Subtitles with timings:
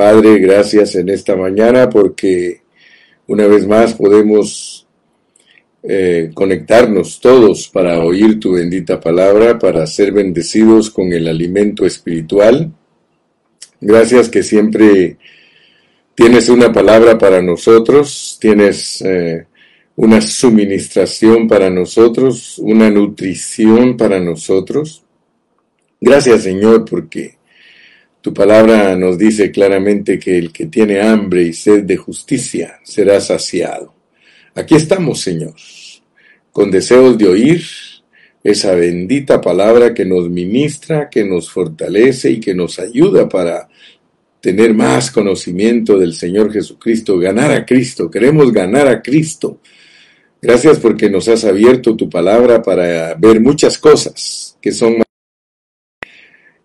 [0.00, 2.62] Padre, gracias en esta mañana porque
[3.26, 4.88] una vez más podemos
[5.82, 12.72] eh, conectarnos todos para oír tu bendita palabra, para ser bendecidos con el alimento espiritual.
[13.78, 15.18] Gracias que siempre
[16.14, 19.44] tienes una palabra para nosotros, tienes eh,
[19.96, 25.04] una suministración para nosotros, una nutrición para nosotros.
[26.00, 27.39] Gracias Señor porque
[28.20, 33.20] tu palabra nos dice claramente que el que tiene hambre y sed de justicia será
[33.20, 33.94] saciado.
[34.54, 35.54] Aquí estamos, Señor,
[36.52, 37.62] con deseos de oír
[38.42, 43.68] esa bendita palabra que nos ministra, que nos fortalece y que nos ayuda para
[44.40, 48.10] tener más conocimiento del Señor Jesucristo, ganar a Cristo.
[48.10, 49.60] Queremos ganar a Cristo.
[50.42, 55.02] Gracias porque nos has abierto tu palabra para ver muchas cosas que son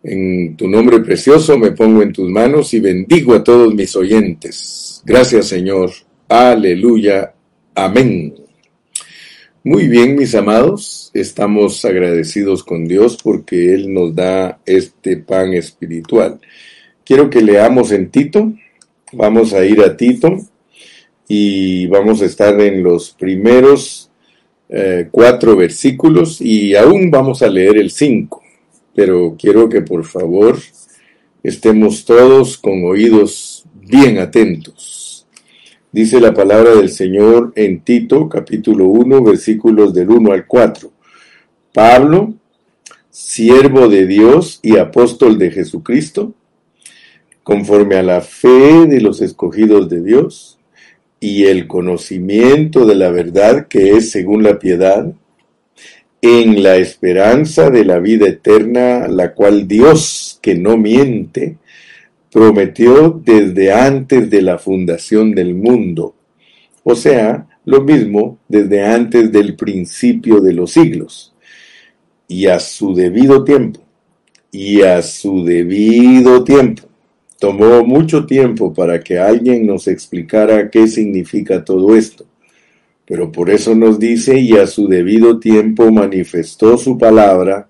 [0.05, 5.01] en tu nombre precioso me pongo en tus manos y bendigo a todos mis oyentes.
[5.05, 5.91] Gracias Señor.
[6.27, 7.33] Aleluya.
[7.73, 8.33] Amén.
[9.63, 16.39] Muy bien, mis amados, estamos agradecidos con Dios porque Él nos da este pan espiritual.
[17.03, 18.53] Quiero que leamos en Tito,
[19.11, 20.37] vamos a ir a Tito
[21.27, 24.11] y vamos a estar en los primeros
[24.69, 28.43] eh, cuatro versículos y aún vamos a leer el cinco,
[28.95, 30.57] pero quiero que por favor
[31.43, 35.05] estemos todos con oídos bien atentos
[35.95, 40.91] Dice la palabra del Señor en Tito, capítulo 1, versículos del 1 al 4.
[41.71, 42.33] Pablo,
[43.09, 46.33] siervo de Dios y apóstol de Jesucristo,
[47.43, 50.59] conforme a la fe de los escogidos de Dios
[51.21, 55.13] y el conocimiento de la verdad que es según la piedad,
[56.21, 61.57] en la esperanza de la vida eterna, la cual Dios, que no miente,
[62.31, 66.15] prometió desde antes de la fundación del mundo,
[66.83, 71.33] o sea, lo mismo desde antes del principio de los siglos,
[72.27, 73.79] y a su debido tiempo,
[74.51, 76.83] y a su debido tiempo.
[77.39, 82.25] Tomó mucho tiempo para que alguien nos explicara qué significa todo esto,
[83.05, 87.67] pero por eso nos dice, y a su debido tiempo manifestó su palabra,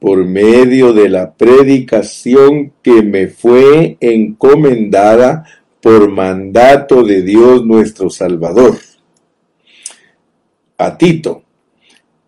[0.00, 5.46] por medio de la predicación que me fue encomendada
[5.80, 8.76] por mandato de Dios nuestro Salvador.
[10.76, 11.44] A Tito,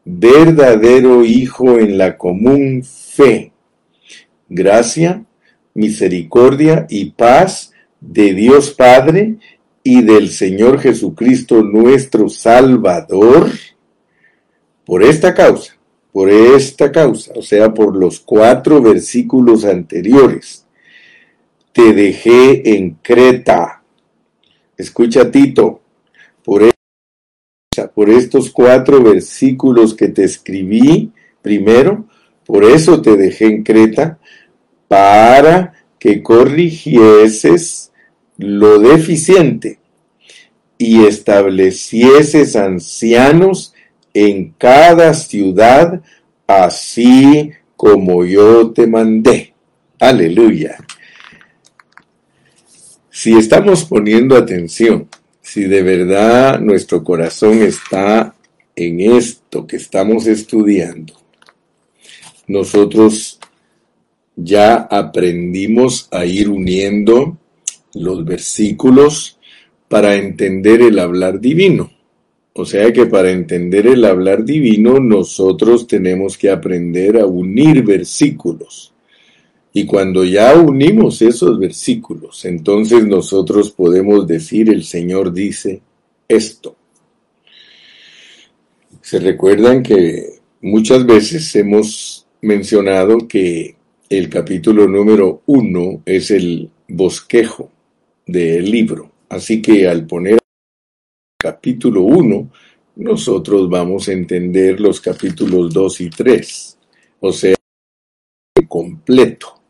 [0.04, 3.52] verdadero Hijo en la común fe,
[4.48, 5.24] gracia,
[5.74, 9.36] misericordia y paz de Dios Padre
[9.86, 13.50] y del Señor Jesucristo nuestro Salvador,
[14.84, 15.76] por esta causa
[16.16, 20.64] por esta causa, o sea, por los cuatro versículos anteriores,
[21.74, 23.82] te dejé en Creta.
[24.78, 25.82] Escucha Tito,
[26.42, 26.62] por,
[27.94, 32.06] por estos cuatro versículos que te escribí primero,
[32.46, 34.18] por eso te dejé en Creta,
[34.88, 37.92] para que corrigieses
[38.38, 39.78] lo deficiente
[40.78, 43.74] y establecieses ancianos
[44.12, 46.02] en cada ciudad,
[46.46, 49.54] así como yo te mandé.
[49.98, 50.76] Aleluya.
[53.10, 55.08] Si estamos poniendo atención,
[55.40, 58.34] si de verdad nuestro corazón está
[58.74, 61.14] en esto que estamos estudiando,
[62.46, 63.38] nosotros
[64.36, 67.38] ya aprendimos a ir uniendo
[67.96, 69.38] los versículos
[69.88, 71.90] para entender el hablar divino.
[72.52, 78.92] O sea que para entender el hablar divino nosotros tenemos que aprender a unir versículos.
[79.72, 85.82] Y cuando ya unimos esos versículos, entonces nosotros podemos decir, el Señor dice
[86.26, 86.76] esto.
[89.02, 93.76] Se recuerdan que muchas veces hemos mencionado que
[94.08, 97.70] el capítulo número uno es el bosquejo
[98.26, 99.12] del libro.
[99.28, 100.38] Así que al poner
[101.38, 102.50] capítulo 1,
[102.96, 106.78] nosotros vamos a entender los capítulos 2 y 3,
[107.20, 107.54] o sea,
[108.68, 109.60] completo.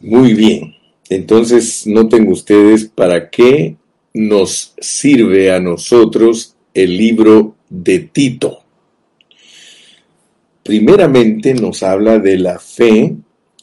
[0.00, 0.74] Muy bien,
[1.08, 3.76] entonces noten ustedes para qué
[4.12, 8.64] nos sirve a nosotros el libro de Tito.
[10.64, 13.16] Primeramente nos habla de la fe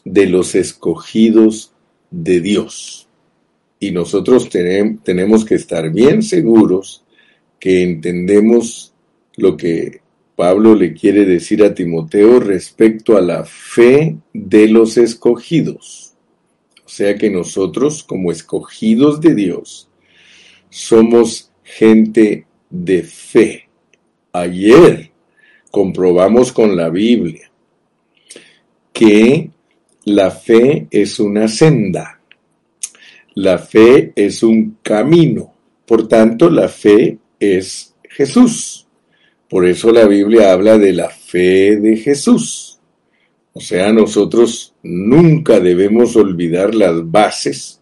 [0.06, 1.74] de los escogidos
[2.10, 3.09] de Dios.
[3.80, 7.04] Y nosotros tenemos que estar bien seguros
[7.60, 8.94] que entendemos
[9.38, 10.02] lo que
[10.36, 16.14] Pablo le quiere decir a Timoteo respecto a la fe de los escogidos.
[16.86, 19.90] O sea que nosotros, como escogidos de Dios,
[20.70, 23.70] somos gente de fe.
[24.32, 25.12] Ayer
[25.72, 27.52] comprobamos con la Biblia
[28.94, 29.52] que
[30.06, 32.19] la fe es una senda,
[33.40, 35.54] la fe es un camino,
[35.86, 38.86] por tanto la fe es Jesús.
[39.48, 42.80] Por eso la Biblia habla de la fe de Jesús.
[43.54, 47.82] O sea, nosotros nunca debemos olvidar las bases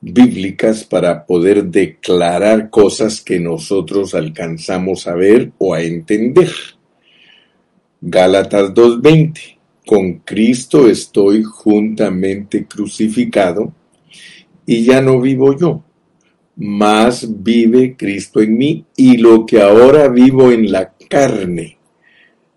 [0.00, 6.50] bíblicas para poder declarar cosas que nosotros alcanzamos a ver o a entender.
[8.00, 9.58] Gálatas 2.20.
[9.84, 13.74] Con Cristo estoy juntamente crucificado
[14.66, 15.82] y ya no vivo yo,
[16.56, 21.78] más vive Cristo en mí y lo que ahora vivo en la carne,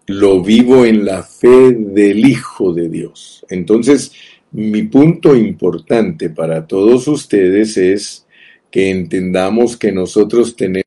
[0.08, 3.46] lo vivo en la fe del Hijo de Dios.
[3.50, 4.12] Entonces,
[4.52, 8.26] mi punto importante para todos ustedes es
[8.72, 10.86] que entendamos que nosotros tenemos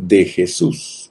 [0.00, 1.10] de Jesús.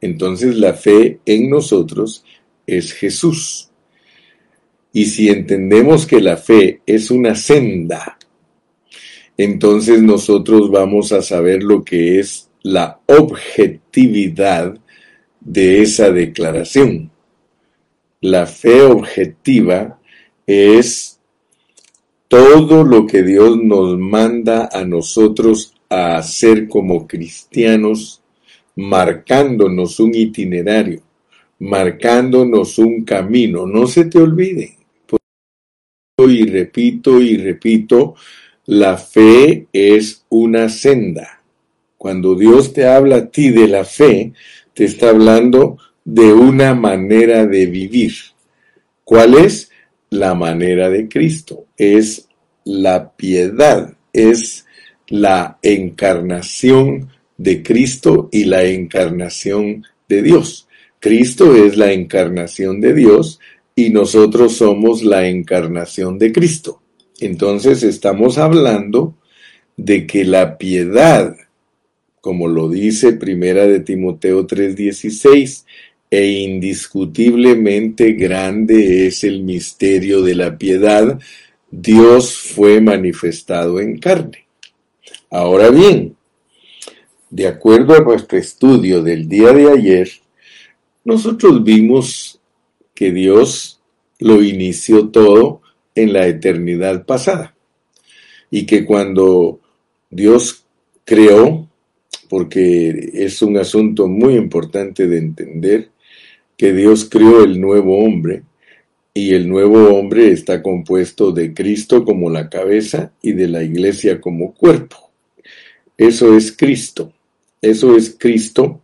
[0.00, 2.24] Entonces la fe en nosotros
[2.66, 3.70] es Jesús.
[4.92, 8.15] Y si entendemos que la fe es una senda,
[9.36, 14.78] entonces nosotros vamos a saber lo que es la objetividad
[15.40, 17.10] de esa declaración.
[18.20, 20.00] La fe objetiva
[20.46, 21.20] es
[22.28, 28.22] todo lo que Dios nos manda a nosotros a hacer como cristianos,
[28.74, 31.02] marcándonos un itinerario,
[31.60, 33.66] marcándonos un camino.
[33.66, 34.76] No se te olvide.
[36.18, 38.14] Y repito y repito,
[38.66, 41.42] la fe es una senda.
[41.96, 44.32] Cuando Dios te habla a ti de la fe,
[44.74, 48.12] te está hablando de una manera de vivir.
[49.04, 49.70] ¿Cuál es?
[50.10, 52.28] la manera de Cristo, es
[52.64, 54.66] la piedad, es
[55.08, 60.68] la encarnación de Cristo y la encarnación de Dios.
[61.00, 63.40] Cristo es la encarnación de Dios
[63.74, 66.80] y nosotros somos la encarnación de Cristo.
[67.20, 69.14] Entonces estamos hablando
[69.76, 71.36] de que la piedad,
[72.20, 75.64] como lo dice Primera de Timoteo 3:16,
[76.10, 81.18] e indiscutiblemente grande es el misterio de la piedad,
[81.70, 84.46] Dios fue manifestado en carne.
[85.30, 86.16] Ahora bien,
[87.30, 90.10] de acuerdo a nuestro estudio del día de ayer,
[91.04, 92.40] nosotros vimos
[92.94, 93.80] que Dios
[94.18, 95.60] lo inició todo
[95.96, 97.56] en la eternidad pasada
[98.50, 99.60] y que cuando
[100.08, 100.64] Dios
[101.04, 101.68] creó,
[102.28, 105.90] porque es un asunto muy importante de entender,
[106.56, 108.42] que Dios creó el nuevo hombre
[109.12, 114.20] y el nuevo hombre está compuesto de Cristo como la cabeza y de la iglesia
[114.20, 115.10] como cuerpo.
[115.96, 117.12] Eso es Cristo.
[117.60, 118.82] Eso es Cristo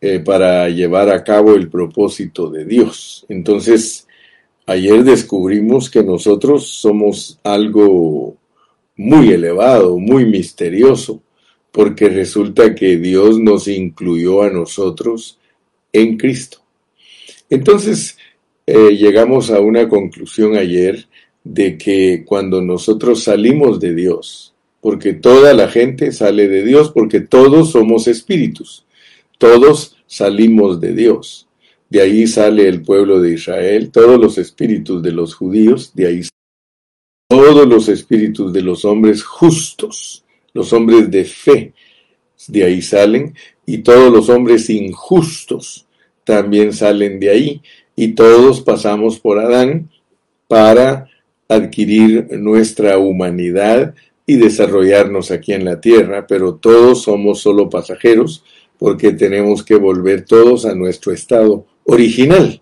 [0.00, 3.26] eh, para llevar a cabo el propósito de Dios.
[3.28, 4.06] Entonces,
[4.70, 8.36] ayer descubrimos que nosotros somos algo
[8.96, 11.20] muy elevado, muy misterioso,
[11.72, 15.40] porque resulta que Dios nos incluyó a nosotros
[15.92, 16.58] en Cristo.
[17.48, 18.16] Entonces,
[18.64, 21.08] eh, llegamos a una conclusión ayer
[21.42, 27.18] de que cuando nosotros salimos de Dios, porque toda la gente sale de Dios, porque
[27.18, 28.86] todos somos espíritus,
[29.36, 31.48] todos salimos de Dios.
[31.90, 36.20] De ahí sale el pueblo de Israel, todos los espíritus de los judíos, de ahí
[37.28, 41.74] todos los espíritus de los hombres justos, los hombres de fe,
[42.46, 43.34] de ahí salen,
[43.66, 45.86] y todos los hombres injustos,
[46.24, 47.62] también salen de ahí
[47.96, 49.90] y todos pasamos por Adán
[50.46, 51.08] para
[51.48, 53.94] adquirir nuestra humanidad
[54.26, 58.44] y desarrollarnos aquí en la tierra, pero todos somos solo pasajeros
[58.78, 62.60] porque tenemos que volver todos a nuestro estado original.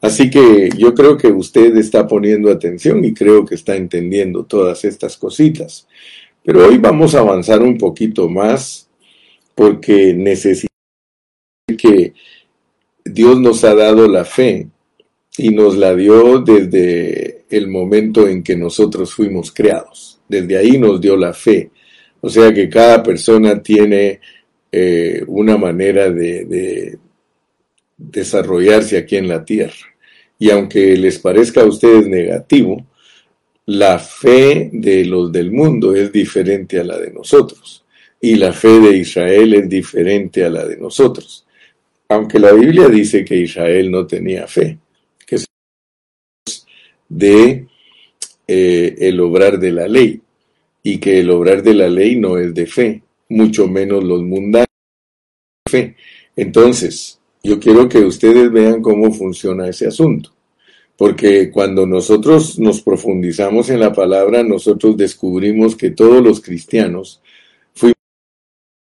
[0.00, 4.84] Así que yo creo que usted está poniendo atención y creo que está entendiendo todas
[4.84, 5.86] estas cositas.
[6.42, 8.88] Pero hoy vamos a avanzar un poquito más
[9.54, 10.72] porque necesitamos
[11.78, 12.14] que
[13.04, 14.66] Dios nos ha dado la fe
[15.38, 20.20] y nos la dio desde el momento en que nosotros fuimos creados.
[20.28, 21.70] Desde ahí nos dio la fe.
[22.20, 24.20] O sea que cada persona tiene
[24.70, 26.98] eh, una manera de, de
[28.10, 29.86] desarrollarse aquí en la tierra.
[30.38, 32.86] Y aunque les parezca a ustedes negativo,
[33.66, 37.84] la fe de los del mundo es diferente a la de nosotros.
[38.20, 41.46] Y la fe de Israel es diferente a la de nosotros
[42.12, 44.78] aunque la Biblia dice que Israel no tenía fe,
[45.26, 45.38] que
[47.08, 47.66] de
[48.46, 50.20] eh, el obrar de la ley
[50.82, 54.66] y que el obrar de la ley no es de fe, mucho menos los mundanos
[55.68, 55.96] fe.
[56.36, 60.30] Entonces, yo quiero que ustedes vean cómo funciona ese asunto,
[60.96, 67.20] porque cuando nosotros nos profundizamos en la palabra, nosotros descubrimos que todos los cristianos
[67.74, 67.96] fuimos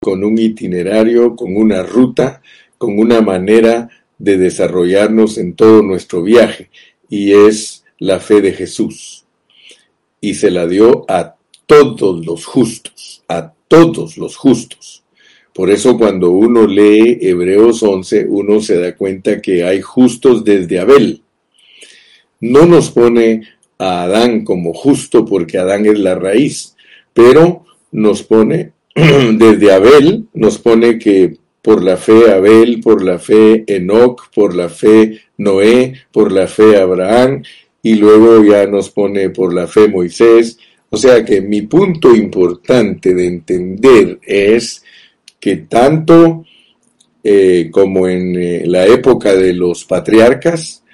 [0.00, 2.42] con un itinerario, con una ruta,
[2.76, 6.70] con una manera de desarrollarnos en todo nuestro viaje,
[7.08, 9.24] y es la fe de Jesús.
[10.20, 15.01] Y se la dio a todos los justos, a todos los justos.
[15.54, 20.78] Por eso cuando uno lee Hebreos 11, uno se da cuenta que hay justos desde
[20.78, 21.22] Abel.
[22.40, 23.42] No nos pone
[23.78, 26.74] a Adán como justo porque Adán es la raíz,
[27.12, 33.64] pero nos pone desde Abel, nos pone que por la fe Abel, por la fe
[33.66, 37.42] Enoch, por la fe Noé, por la fe Abraham,
[37.82, 40.58] y luego ya nos pone por la fe Moisés.
[40.90, 44.82] O sea que mi punto importante de entender es
[45.42, 46.44] que tanto
[47.24, 50.84] eh, como en eh, la época de los patriarcas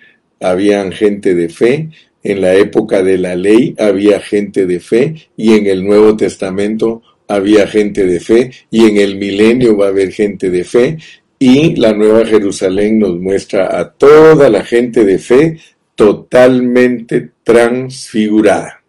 [0.41, 1.91] habían gente de fe,
[2.23, 7.03] en la época de la ley había gente de fe y en el Nuevo Testamento
[7.29, 10.97] había gente de fe y en el milenio va a haber gente de fe
[11.39, 15.59] y la Nueva Jerusalén nos muestra a toda la gente de fe
[15.95, 18.83] totalmente transfigurada.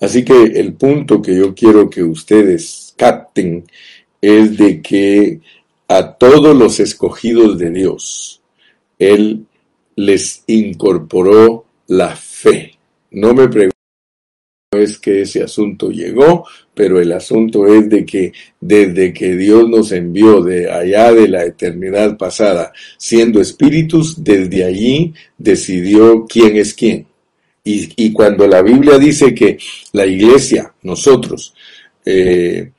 [0.00, 3.64] Así que el punto que yo quiero que ustedes capten
[4.20, 5.40] es de que
[5.88, 8.40] a todos los escogidos de Dios,
[8.98, 9.46] Él
[9.96, 12.78] les incorporó la fe.
[13.10, 13.78] No me pregunto
[14.70, 19.92] es que ese asunto llegó, pero el asunto es de que desde que Dios nos
[19.92, 27.06] envió de allá de la eternidad pasada, siendo espíritus, desde allí decidió quién es quién.
[27.64, 29.58] Y, cuando la Biblia dice que
[29.92, 31.54] la iglesia, nosotros,
[32.02, 32.70] eh,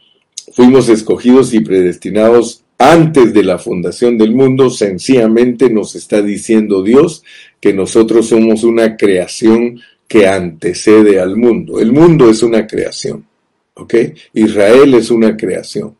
[0.54, 7.24] fuimos escogidos y predestinados antes de la fundación del mundo, sencillamente nos está diciendo Dios
[7.60, 11.80] que nosotros somos una creación que antecede al mundo.
[11.80, 13.26] El mundo es una creación,
[13.74, 13.94] ¿ok?
[14.34, 15.96] Israel es una creación.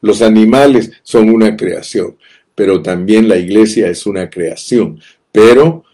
[0.00, 2.16] Los animales son una creación,
[2.54, 5.84] pero también la iglesia es una creación, pero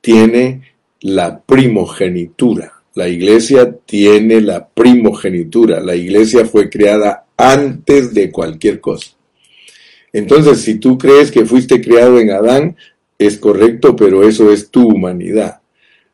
[0.00, 0.62] tiene
[1.02, 2.72] la primogenitura.
[2.94, 5.80] La iglesia tiene la primogenitura.
[5.80, 9.12] La iglesia fue creada antes de cualquier cosa.
[10.12, 12.76] Entonces, si tú crees que fuiste creado en Adán,
[13.18, 15.60] es correcto, pero eso es tu humanidad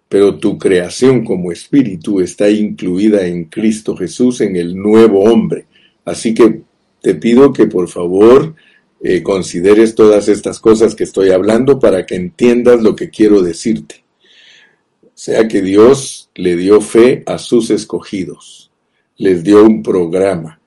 [0.09, 5.67] pero tu creación como espíritu está incluida en Cristo Jesús, en el nuevo hombre.
[6.05, 6.63] Así que
[7.03, 8.55] te pido que por favor
[9.03, 14.05] eh, consideres todas estas cosas que estoy hablando para que entiendas lo que quiero decirte.
[15.03, 18.71] O sea que Dios le dio fe a sus escogidos,
[19.17, 20.61] les dio un programa.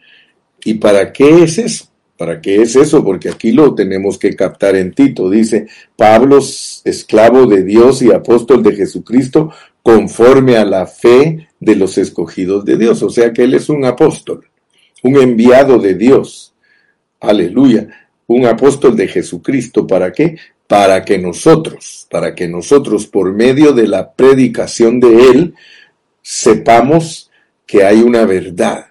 [0.63, 1.85] ¿Y para qué es eso?
[2.17, 3.01] ¿Para qué es eso?
[3.01, 5.29] Porque aquí lo tenemos que captar en Tito.
[5.29, 6.39] Dice, Pablo,
[6.83, 9.51] esclavo de Dios y apóstol de Jesucristo,
[9.81, 13.01] conforme a la fe de los escogidos de Dios.
[13.03, 14.45] O sea que él es un apóstol,
[15.01, 16.53] un enviado de Dios.
[17.21, 17.87] Aleluya.
[18.27, 19.87] Un apóstol de Jesucristo.
[19.87, 20.35] ¿Para qué?
[20.67, 25.53] Para que nosotros, para que nosotros por medio de la predicación de él,
[26.21, 27.31] sepamos
[27.65, 28.88] que hay una verdad.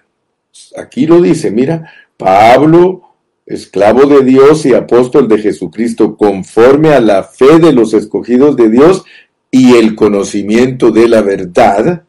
[0.79, 3.03] Aquí lo dice, mira, Pablo,
[3.45, 8.69] esclavo de Dios y apóstol de Jesucristo, conforme a la fe de los escogidos de
[8.69, 9.03] Dios
[9.51, 12.03] y el conocimiento de la verdad,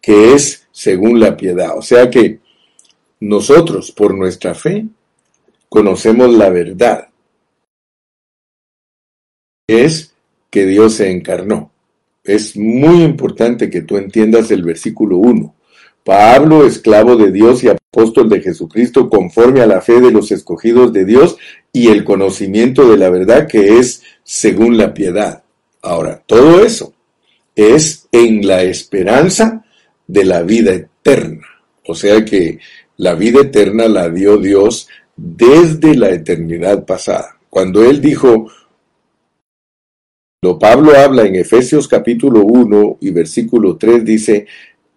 [0.00, 1.76] que es según la piedad.
[1.76, 2.40] O sea que
[3.20, 4.86] nosotros, por nuestra fe,
[5.68, 7.08] conocemos la verdad.
[9.68, 10.14] Es
[10.50, 11.70] que Dios se encarnó.
[12.24, 15.54] Es muy importante que tú entiendas el versículo 1.
[16.10, 20.92] Pablo, esclavo de Dios y apóstol de Jesucristo, conforme a la fe de los escogidos
[20.92, 21.36] de Dios
[21.72, 25.44] y el conocimiento de la verdad que es según la piedad.
[25.80, 26.94] Ahora, todo eso
[27.54, 29.64] es en la esperanza
[30.08, 31.46] de la vida eterna.
[31.86, 32.58] O sea que
[32.96, 37.38] la vida eterna la dio Dios desde la eternidad pasada.
[37.48, 38.48] Cuando Él dijo,
[40.42, 44.46] lo Pablo habla en Efesios capítulo 1 y versículo 3, dice,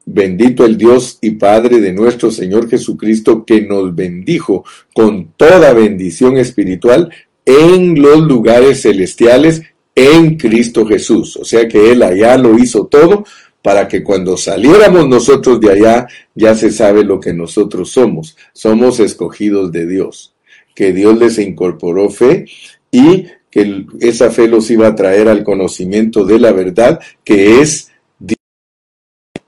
[0.06, 6.38] Bendito el Dios y Padre de nuestro Señor Jesucristo, que nos bendijo con toda bendición
[6.38, 7.10] espiritual
[7.46, 9.62] en los lugares celestiales
[9.96, 11.38] en Cristo Jesús.
[11.38, 13.26] O sea que Él allá lo hizo todo
[13.62, 18.36] para que cuando saliéramos nosotros de allá ya se sabe lo que nosotros somos.
[18.52, 20.34] Somos escogidos de Dios.
[20.76, 22.46] Que Dios les incorporó fe
[22.92, 27.93] y que esa fe los iba a traer al conocimiento de la verdad que es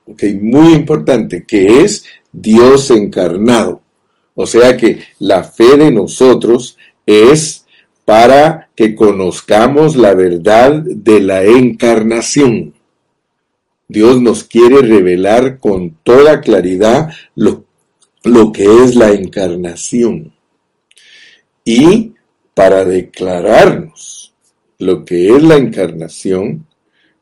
[0.06, 3.82] ok, muy importante, que es Dios encarnado.
[4.36, 7.66] O sea que la fe de nosotros es
[8.04, 12.74] para que conozcamos la verdad de la encarnación.
[13.88, 17.66] Dios nos quiere revelar con toda claridad lo,
[18.24, 20.34] lo que es la encarnación.
[21.64, 22.14] Y
[22.54, 24.34] para declararnos
[24.78, 26.68] lo que es la encarnación,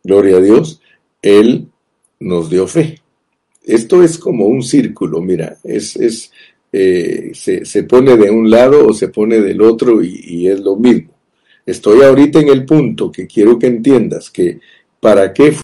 [0.04, 0.82] gloria a Dios,
[1.22, 1.70] Él
[2.24, 3.00] nos dio fe.
[3.64, 6.32] Esto es como un círculo, mira, es, es
[6.72, 10.76] eh, se, pone de un lado o se pone del otro y, y es lo
[10.76, 11.14] mismo.
[11.66, 14.60] Estoy ahorita en el punto que quiero que entiendas que
[15.00, 15.56] para qué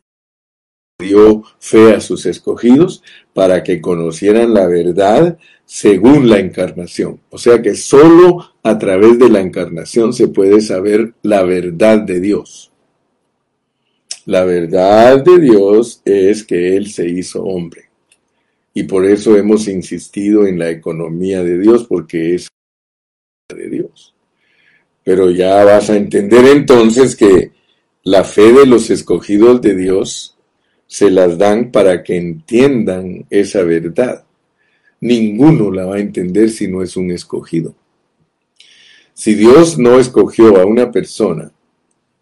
[0.99, 7.21] dio fe a sus escogidos, para que conocieran la verdad según la encarnación.
[7.29, 12.19] O sea que solo a través de la encarnación se puede saber la verdad de
[12.19, 12.68] Dios.
[14.29, 17.86] La verdad de Dios es que Él se hizo hombre.
[18.75, 22.48] Y por eso hemos insistido en la economía de Dios, porque es
[23.51, 24.13] de Dios.
[25.03, 27.53] Pero ya vas a entender entonces que
[28.03, 30.38] la fe de los escogidos de Dios
[30.86, 34.25] se las dan para que entiendan esa verdad.
[35.01, 37.74] Ninguno la va a entender si no es un escogido.
[39.12, 41.51] Si Dios no escogió a una persona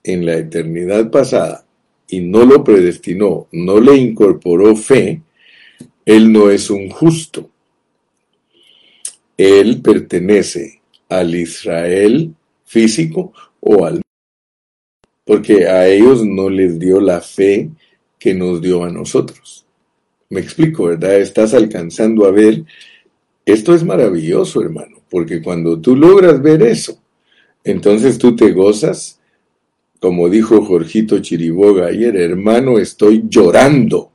[0.05, 1.66] en la eternidad pasada
[2.07, 5.21] y no lo predestinó, no le incorporó fe,
[6.05, 7.49] él no es un justo.
[9.35, 12.33] Él pertenece al Israel
[12.65, 14.01] físico o al...
[15.25, 17.69] Porque a ellos no les dio la fe
[18.17, 19.65] que nos dio a nosotros.
[20.29, 21.17] Me explico, ¿verdad?
[21.17, 22.63] Estás alcanzando a ver.
[23.45, 27.01] Esto es maravilloso, hermano, porque cuando tú logras ver eso,
[27.63, 29.16] entonces tú te gozas,
[29.99, 34.11] como dijo Jorgito Chiriboga ayer, hermano, estoy llorando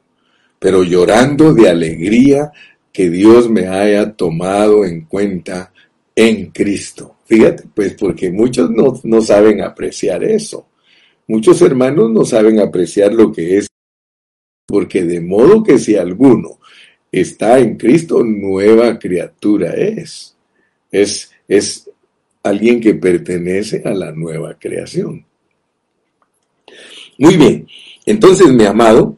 [0.63, 2.53] pero llorando de alegría
[2.93, 5.73] que Dios me haya tomado en cuenta
[6.15, 7.17] en Cristo.
[7.25, 10.69] Fíjate, pues porque muchos no, no saben apreciar eso.
[11.27, 13.67] Muchos hermanos no saben apreciar lo que es,
[14.65, 16.61] porque de modo que si alguno
[17.11, 20.37] está en Cristo, nueva criatura es.
[20.93, 21.91] Es, es
[22.45, 25.27] alguien que pertenece a la nueva creación.
[27.19, 27.67] Muy bien,
[28.07, 29.17] entonces mi amado,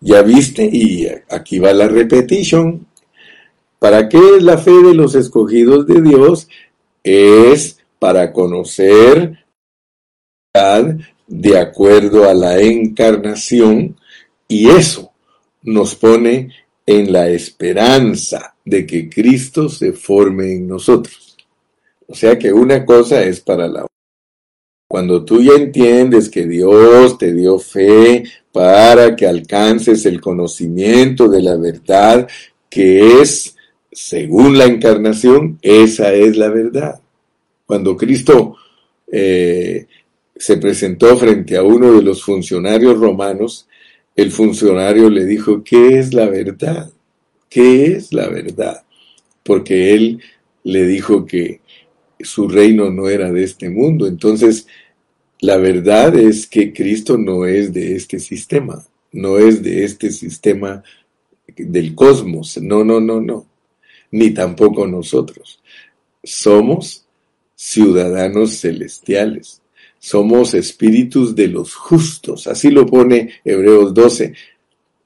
[0.00, 2.86] ya viste, y aquí va la repetición.
[3.78, 6.48] ¿Para qué es la fe de los escogidos de Dios?
[7.02, 9.44] Es para conocer
[11.26, 13.96] de acuerdo a la encarnación
[14.46, 15.12] y eso
[15.62, 16.50] nos pone
[16.86, 21.36] en la esperanza de que Cristo se forme en nosotros.
[22.06, 23.86] O sea que una cosa es para la
[24.94, 31.42] cuando tú ya entiendes que Dios te dio fe para que alcances el conocimiento de
[31.42, 32.28] la verdad
[32.70, 33.56] que es,
[33.90, 37.00] según la encarnación, esa es la verdad.
[37.66, 38.54] Cuando Cristo
[39.10, 39.88] eh,
[40.36, 43.66] se presentó frente a uno de los funcionarios romanos,
[44.14, 46.92] el funcionario le dijo, ¿qué es la verdad?
[47.48, 48.84] ¿Qué es la verdad?
[49.42, 50.20] Porque él
[50.62, 51.62] le dijo que
[52.20, 54.06] su reino no era de este mundo.
[54.06, 54.68] Entonces,
[55.44, 60.82] la verdad es que Cristo no es de este sistema, no es de este sistema
[61.54, 63.44] del cosmos, no, no, no, no,
[64.10, 65.60] ni tampoco nosotros.
[66.22, 67.04] Somos
[67.54, 69.60] ciudadanos celestiales,
[69.98, 74.32] somos espíritus de los justos, así lo pone Hebreos 12.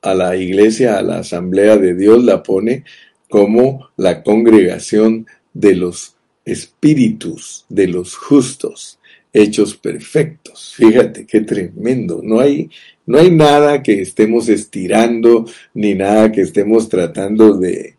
[0.02, 2.84] A la iglesia, a la asamblea de Dios la pone
[3.28, 8.97] como la congregación de los espíritus de los justos
[9.32, 10.74] hechos perfectos.
[10.76, 12.20] Fíjate qué tremendo.
[12.22, 12.70] No hay,
[13.06, 17.96] no hay nada que estemos estirando ni nada que estemos tratando de,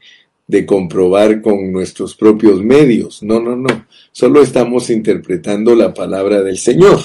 [0.47, 3.21] de comprobar con nuestros propios medios.
[3.21, 3.85] No, no, no.
[4.11, 6.99] Solo estamos interpretando la palabra del Señor.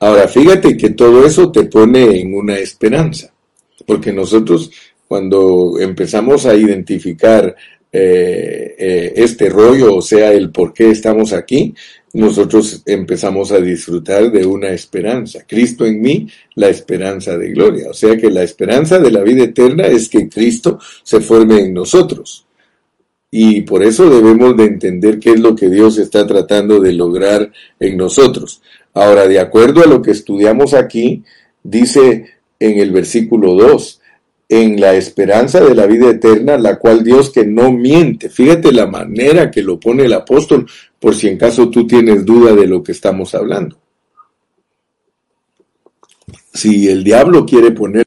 [0.00, 3.32] Ahora, fíjate que todo eso te pone en una esperanza,
[3.86, 4.72] porque nosotros
[5.06, 7.54] cuando empezamos a identificar
[7.92, 11.74] eh, eh, este rollo, o sea, el por qué estamos aquí,
[12.14, 15.44] nosotros empezamos a disfrutar de una esperanza.
[15.46, 17.90] Cristo en mí, la esperanza de gloria.
[17.90, 21.74] O sea que la esperanza de la vida eterna es que Cristo se forme en
[21.74, 22.46] nosotros.
[23.30, 27.50] Y por eso debemos de entender qué es lo que Dios está tratando de lograr
[27.80, 28.60] en nosotros.
[28.92, 31.24] Ahora, de acuerdo a lo que estudiamos aquí,
[31.62, 32.26] dice
[32.58, 34.01] en el versículo 2,
[34.48, 38.28] en la esperanza de la vida eterna, la cual Dios que no miente.
[38.28, 40.66] Fíjate la manera que lo pone el apóstol,
[40.98, 43.78] por si en caso tú tienes duda de lo que estamos hablando.
[46.52, 48.04] Si el diablo quiere poner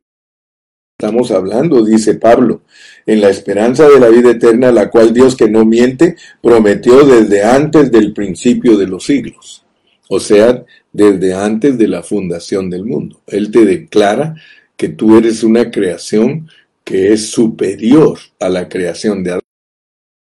[0.98, 2.62] estamos hablando, dice Pablo,
[3.06, 7.44] en la esperanza de la vida eterna, la cual Dios que no miente prometió desde
[7.44, 9.66] antes del principio de los siglos,
[10.08, 13.20] o sea, desde antes de la fundación del mundo.
[13.28, 14.36] Él te declara
[14.78, 16.50] que tú eres una creación
[16.84, 19.42] que es superior a la creación de Adán.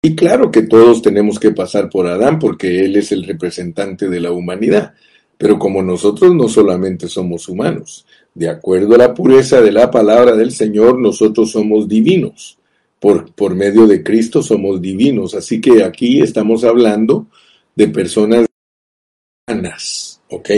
[0.01, 4.19] Y claro que todos tenemos que pasar por Adán porque él es el representante de
[4.19, 4.93] la humanidad.
[5.37, 10.35] Pero como nosotros no solamente somos humanos, de acuerdo a la pureza de la palabra
[10.35, 12.57] del Señor, nosotros somos divinos.
[12.99, 15.35] Por, por medio de Cristo somos divinos.
[15.35, 17.27] Así que aquí estamos hablando
[17.75, 18.47] de personas
[19.47, 20.49] humanas, ¿ok?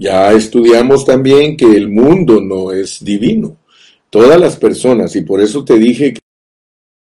[0.00, 3.58] Ya estudiamos también que el mundo no es divino.
[4.08, 6.20] Todas las personas, y por eso te dije que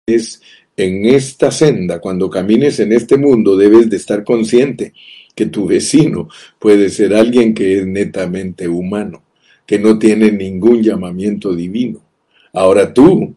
[0.07, 0.41] es
[0.77, 4.93] en esta senda, cuando camines en este mundo, debes de estar consciente
[5.35, 9.21] que tu vecino puede ser alguien que es netamente humano,
[9.65, 11.99] que no tiene ningún llamamiento divino.
[12.53, 13.35] Ahora tú,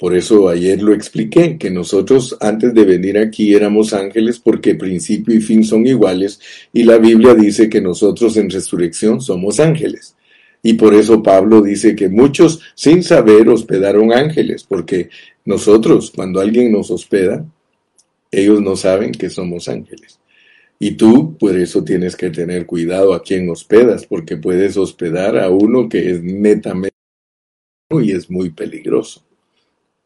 [0.00, 5.34] por eso ayer lo expliqué, que nosotros antes de venir aquí éramos ángeles porque principio
[5.34, 6.40] y fin son iguales
[6.72, 10.16] y la Biblia dice que nosotros en resurrección somos ángeles.
[10.62, 15.10] Y por eso Pablo dice que muchos sin saber hospedaron ángeles, porque
[15.44, 17.44] nosotros, cuando alguien nos hospeda,
[18.30, 20.18] ellos no saben que somos ángeles.
[20.78, 25.50] Y tú, por eso tienes que tener cuidado a quién hospedas, porque puedes hospedar a
[25.50, 26.96] uno que es netamente
[27.90, 29.26] y es muy peligroso.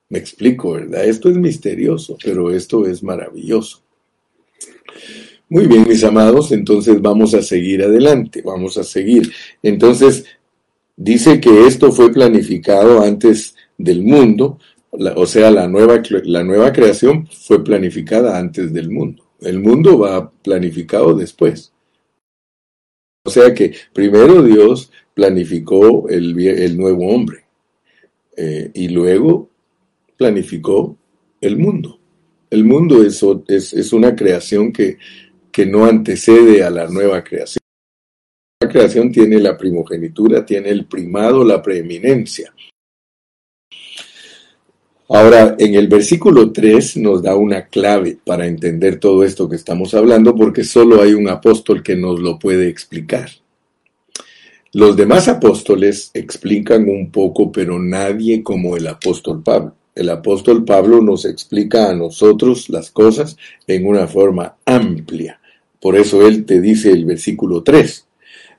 [0.09, 1.05] Me explico, ¿verdad?
[1.05, 3.83] Esto es misterioso, pero esto es maravilloso.
[5.49, 9.33] Muy bien, mis amados, entonces vamos a seguir adelante, vamos a seguir.
[9.63, 10.25] Entonces,
[10.97, 14.59] dice que esto fue planificado antes del mundo,
[14.91, 19.25] o sea, la nueva, la nueva creación fue planificada antes del mundo.
[19.41, 21.73] El mundo va planificado después.
[23.25, 27.45] O sea que primero Dios planificó el, el nuevo hombre
[28.37, 29.51] eh, y luego
[30.17, 30.97] planificó
[31.41, 31.99] el mundo.
[32.51, 34.99] El mundo es, una creación que,
[35.51, 37.63] que no antecede a la nueva creación.
[38.61, 42.55] La creación tiene la primogenitura, tiene el primado, la preeminencia.
[45.09, 49.93] Ahora, en el versículo 3 nos da una clave para entender todo esto que estamos
[49.93, 53.29] hablando, porque solo hay un apóstol que nos lo puede explicar.
[54.73, 59.77] Los demás apóstoles explican un poco, pero nadie como el apóstol Pablo.
[59.95, 63.37] El apóstol Pablo nos explica a nosotros las cosas
[63.69, 65.41] en una forma amplia.
[65.81, 68.07] Por eso él te dice el versículo 3.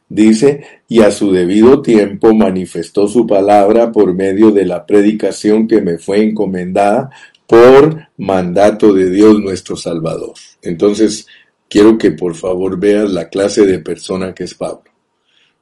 [0.08, 5.82] Dice, y a su debido tiempo manifestó su palabra por medio de la predicación que
[5.82, 7.10] me fue encomendada
[7.48, 10.34] por mandato de Dios nuestro Salvador.
[10.62, 11.28] Entonces,
[11.68, 14.84] quiero que por favor veas la clase de persona que es Pablo.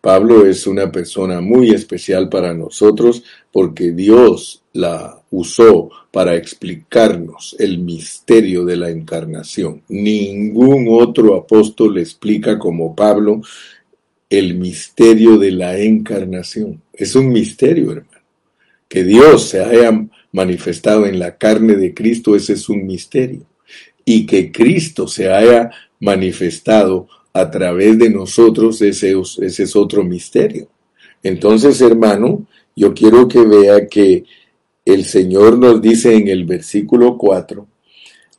[0.02, 7.78] Pablo es una persona muy especial para nosotros porque Dios la usó para explicarnos el
[7.78, 9.84] misterio de la encarnación.
[9.88, 13.42] Ningún otro apóstol explica como Pablo
[14.28, 16.82] el misterio de la encarnación.
[16.92, 18.24] Es un misterio, hermano.
[18.89, 23.46] Que Dios se haya manifestado en la carne de Cristo, ese es un misterio.
[24.04, 30.68] Y que Cristo se haya manifestado a través de nosotros, ese, ese es otro misterio.
[31.22, 34.24] Entonces, hermano, yo quiero que vea que
[34.86, 37.68] el Señor nos dice en el versículo 4,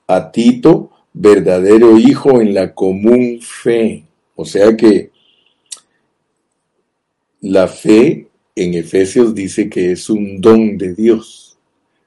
[0.09, 4.05] a Tito, verdadero hijo en la común fe.
[4.35, 5.11] O sea que
[7.41, 11.57] la fe en Efesios dice que es un don de Dios.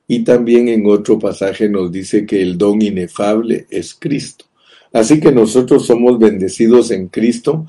[0.07, 4.45] Y también en otro pasaje nos dice que el don inefable es Cristo.
[4.93, 7.65] Así que nosotros somos bendecidos en Cristo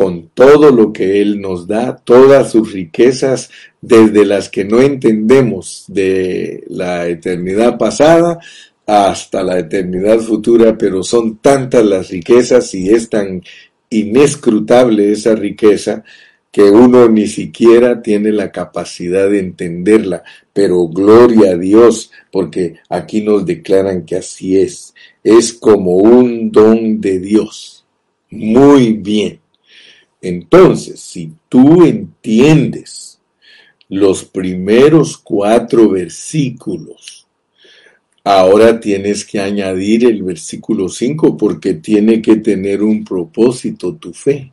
[0.00, 3.50] con todo lo que Él nos da, todas sus riquezas,
[3.82, 8.38] desde las que no entendemos de la eternidad pasada
[8.86, 13.42] hasta la eternidad futura, pero son tantas las riquezas y es tan
[13.90, 16.02] inescrutable esa riqueza
[16.50, 20.22] que uno ni siquiera tiene la capacidad de entenderla,
[20.54, 24.94] pero gloria a Dios, porque aquí nos declaran que así es.
[25.22, 27.84] Es como un don de Dios.
[28.30, 29.39] Muy bien.
[30.22, 33.20] Entonces, si tú entiendes
[33.88, 37.26] los primeros cuatro versículos,
[38.22, 44.52] ahora tienes que añadir el versículo 5 porque tiene que tener un propósito tu fe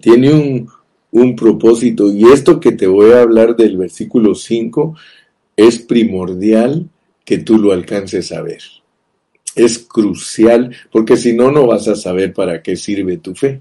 [0.00, 0.68] tiene un,
[1.10, 2.12] un propósito.
[2.12, 4.96] Y esto que te voy a hablar del versículo 5
[5.56, 6.88] es primordial
[7.24, 8.62] que tú lo alcances a ver.
[9.54, 13.60] Es crucial, porque si no, no vas a saber para qué sirve tu fe.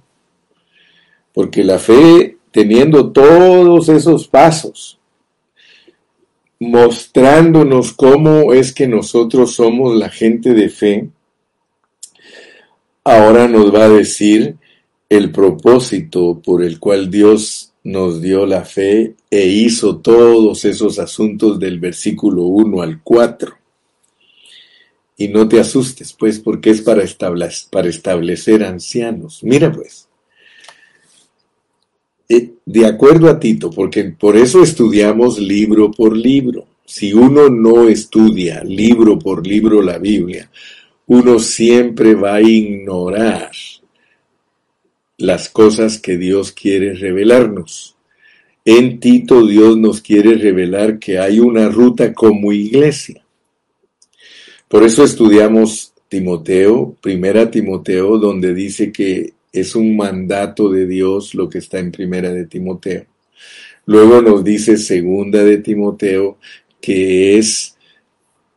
[1.38, 4.98] Porque la fe teniendo todos esos pasos,
[6.60, 11.10] mostrándonos cómo es que nosotros somos la gente de fe,
[13.04, 14.56] ahora nos va a decir
[15.10, 21.60] el propósito por el cual Dios nos dio la fe e hizo todos esos asuntos
[21.60, 23.56] del versículo 1 al 4.
[25.18, 29.44] Y no te asustes, pues, porque es para establecer, para establecer ancianos.
[29.44, 30.07] Mira, pues,
[32.28, 36.68] de acuerdo a Tito, porque por eso estudiamos libro por libro.
[36.86, 40.50] Si uno no estudia libro por libro la Biblia,
[41.08, 43.52] uno siempre va a ignorar
[45.18, 47.96] las cosas que Dios quiere revelarnos.
[48.66, 53.24] En Tito Dios nos quiere revelar que hay una ruta como iglesia.
[54.68, 61.50] Por eso estudiamos Timoteo, primera Timoteo, donde dice que es un mandato de Dios lo
[61.50, 63.06] que está en primera de Timoteo.
[63.86, 66.38] Luego nos dice segunda de Timoteo
[66.82, 67.78] que es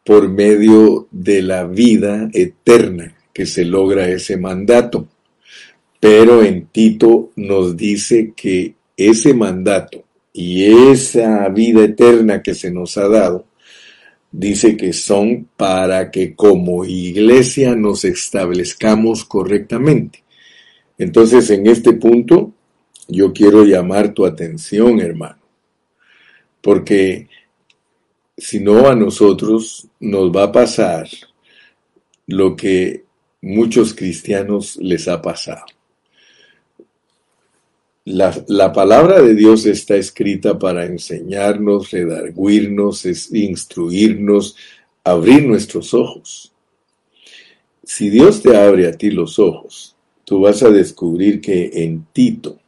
[0.05, 5.09] por medio de la vida eterna que se logra ese mandato.
[6.01, 12.97] Pero en Tito nos dice que ese mandato y esa vida eterna que se nos
[12.97, 13.47] ha dado,
[14.33, 20.23] dice que son para que como iglesia nos establezcamos correctamente.
[21.01, 22.53] Entonces, en este punto,
[23.09, 25.41] yo quiero llamar tu atención, hermano,
[26.61, 27.27] porque
[28.37, 31.09] si no a nosotros nos va a pasar
[32.27, 33.05] lo que
[33.41, 35.65] muchos cristianos les ha pasado.
[38.05, 44.55] La, palabra de Dios está escrita para enseñarnos, redarguirnos, instruirnos,
[45.03, 46.53] abrir nuestros ojos.
[47.85, 49.97] Si Dios te abre a ti los ojos,
[50.31, 52.61] tú vas a descubrir que en Tito,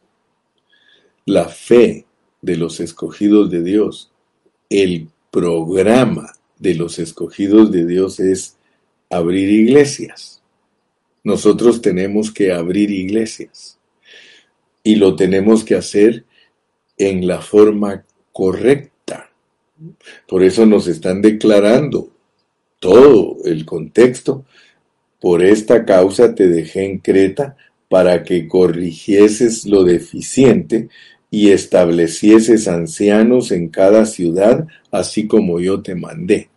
[1.25, 2.05] la fe
[2.41, 4.11] de los escogidos de Dios,
[4.69, 8.57] el programa de los escogidos de Dios es
[9.09, 10.41] abrir iglesias.
[11.23, 13.79] Nosotros tenemos que abrir iglesias
[14.83, 16.25] y lo tenemos que hacer
[16.97, 19.31] en la forma correcta.
[20.27, 22.09] Por eso nos están declarando
[22.79, 24.43] todo el contexto.
[25.23, 27.55] Por esta causa te dejé en Creta
[27.87, 30.89] para que corrigieses lo deficiente
[31.31, 36.49] y establecieses ancianos en cada ciudad, así como yo te mandé.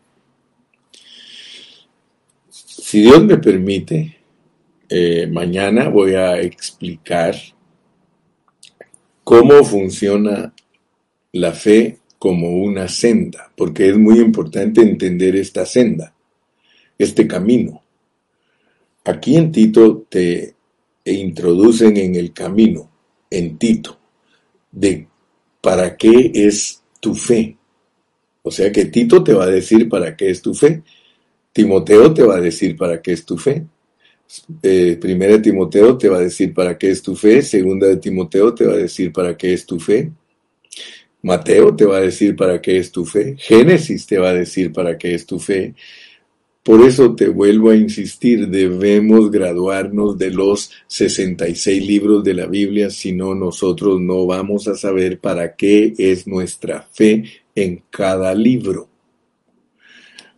[2.49, 4.17] Si Dios me permite,
[4.89, 7.37] eh, mañana voy a explicar
[9.23, 10.53] cómo funciona
[11.31, 16.13] la fe como una senda, porque es muy importante entender esta senda,
[16.99, 17.86] este camino.
[19.07, 20.55] Aquí en Tito te
[21.05, 22.91] introducen en el camino,
[23.31, 23.97] en Tito,
[24.73, 25.07] de
[25.61, 27.57] para qué es tu fe.
[28.43, 30.83] O sea que Tito te va a decir para qué es tu fe.
[31.53, 33.65] Timoteo te va a decir para qué es tu fe.
[34.61, 37.99] Eh, primera de Timoteo te va a decir para qué es tu fe, segunda de
[37.99, 40.11] Timoteo te va a decir para qué es tu fe,
[41.23, 44.73] Mateo te va a decir para qué es tu fe, Génesis te va a decir
[44.73, 45.75] para qué es tu fe.
[46.67, 52.91] Por eso te vuelvo a insistir, debemos graduarnos de los 66 libros de la Biblia,
[52.91, 57.23] si no nosotros no vamos a saber para qué es nuestra fe
[57.55, 58.89] en cada libro.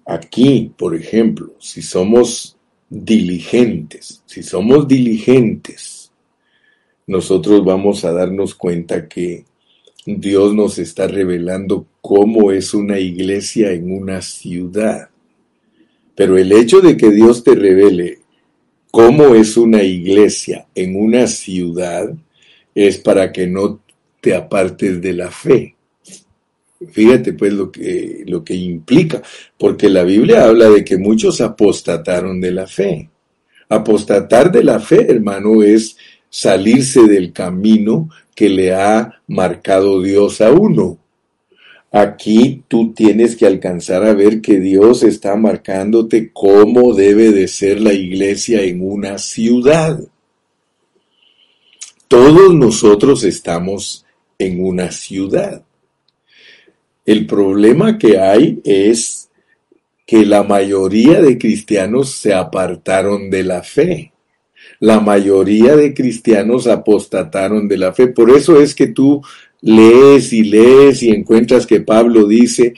[0.04, 2.58] Aquí, por ejemplo, si somos
[2.90, 6.12] diligentes, si somos diligentes,
[7.06, 9.46] nosotros vamos a darnos cuenta que
[10.04, 15.08] Dios nos está revelando cómo es una iglesia en una ciudad.
[16.18, 18.18] Pero el hecho de que Dios te revele
[18.90, 22.12] cómo es una iglesia en una ciudad
[22.74, 23.78] es para que no
[24.20, 25.76] te apartes de la fe.
[26.90, 29.22] Fíjate pues lo que, lo que implica,
[29.56, 33.08] porque la Biblia habla de que muchos apostataron de la fe.
[33.68, 35.96] Apostatar de la fe, hermano, es
[36.28, 40.98] salirse del camino que le ha marcado Dios a uno.
[41.90, 47.80] Aquí tú tienes que alcanzar a ver que Dios está marcándote cómo debe de ser
[47.80, 49.98] la iglesia en una ciudad.
[52.06, 54.04] Todos nosotros estamos
[54.38, 55.62] en una ciudad.
[57.06, 59.30] El problema que hay es
[60.06, 64.12] que la mayoría de cristianos se apartaron de la fe.
[64.80, 68.08] La mayoría de cristianos apostataron de la fe.
[68.08, 69.22] Por eso es que tú
[69.60, 72.74] lees y lees y encuentras que Pablo dice,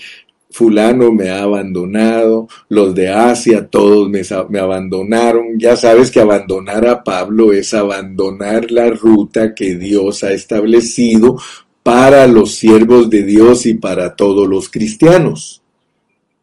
[0.50, 4.22] fulano me ha abandonado, los de Asia todos me,
[4.58, 5.58] abandonaron.
[5.58, 11.38] Ya sabes que abandonar a Pablo es abandonar la ruta que Dios ha establecido
[11.82, 15.62] para los siervos de Dios y para todos los cristianos.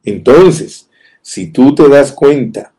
[0.04, 0.90] Entonces,
[1.22, 2.74] si tú te das cuenta,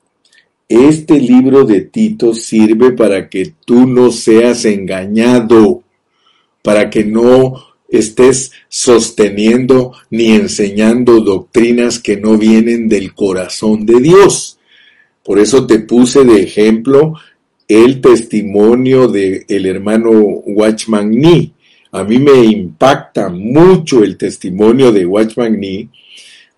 [0.69, 5.83] este libro de Tito sirve para que tú no seas engañado,
[6.63, 14.59] para que no estés sosteniendo ni enseñando doctrinas que no vienen del corazón de Dios.
[15.25, 17.15] Por eso te puse de ejemplo
[17.67, 21.53] el testimonio del el hermano Watchman Nee.
[21.93, 25.89] A mí me impacta mucho el testimonio de Watchman Nee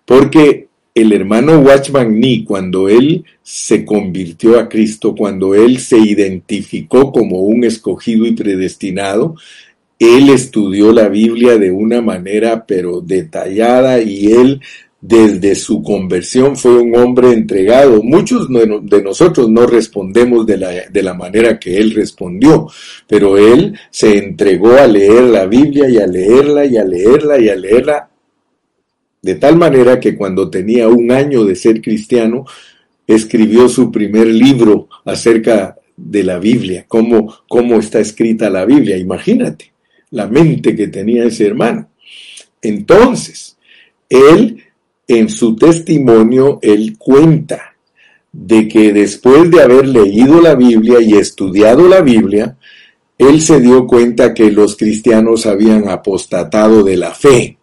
[0.05, 7.11] porque el hermano Watchman Nee, cuando él se convirtió a Cristo, cuando él se identificó
[7.13, 9.35] como un escogido y predestinado,
[10.01, 14.59] él estudió la Biblia de una manera pero detallada y él
[14.99, 18.01] desde su conversión fue un hombre entregado.
[18.01, 22.67] Muchos de nosotros no respondemos de la, de la, manera que él respondió,
[23.07, 27.49] pero él se entregó a leer la Biblia y a leerla y a leerla y
[27.49, 28.09] a leerla
[29.21, 32.45] de tal manera que cuando tenía un año de ser cristiano,
[33.05, 38.97] escribió su primer libro acerca de la Biblia, cómo, cómo está escrita la Biblia.
[38.97, 39.71] Imagínate
[40.11, 41.89] la mente que tenía ese hermano.
[42.61, 43.57] Entonces,
[44.09, 44.63] él,
[45.07, 47.75] en su testimonio, él cuenta
[48.31, 52.57] de que después de haber leído la Biblia y estudiado la Biblia,
[53.17, 57.57] él se dio cuenta que los cristianos habían apostatado de la fe.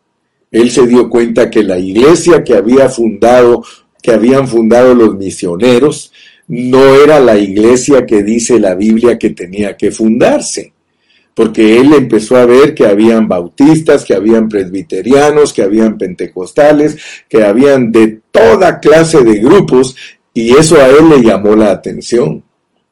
[0.51, 3.63] Él se dio cuenta que la iglesia que había fundado,
[4.03, 6.13] que habían fundado los misioneros,
[6.47, 10.73] no era la iglesia que dice la Biblia que tenía que fundarse
[11.39, 16.99] porque él empezó a ver que habían bautistas, que habían presbiterianos, que habían pentecostales,
[17.29, 19.95] que habían de toda clase de grupos,
[20.35, 22.43] y eso a él le llamó la atención.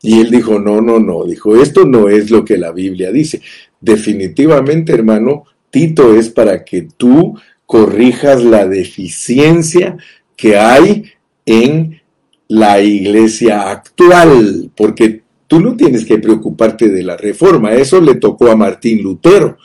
[0.01, 3.43] Y él dijo, no, no, no, dijo, esto no es lo que la Biblia dice.
[3.81, 9.97] Definitivamente, hermano, Tito es para que tú corrijas la deficiencia
[10.37, 11.07] que hay
[11.45, 12.01] en
[12.47, 18.51] la iglesia actual, porque Tú no tienes que preocuparte de la reforma, eso le tocó
[18.51, 19.59] a Martín Lutero.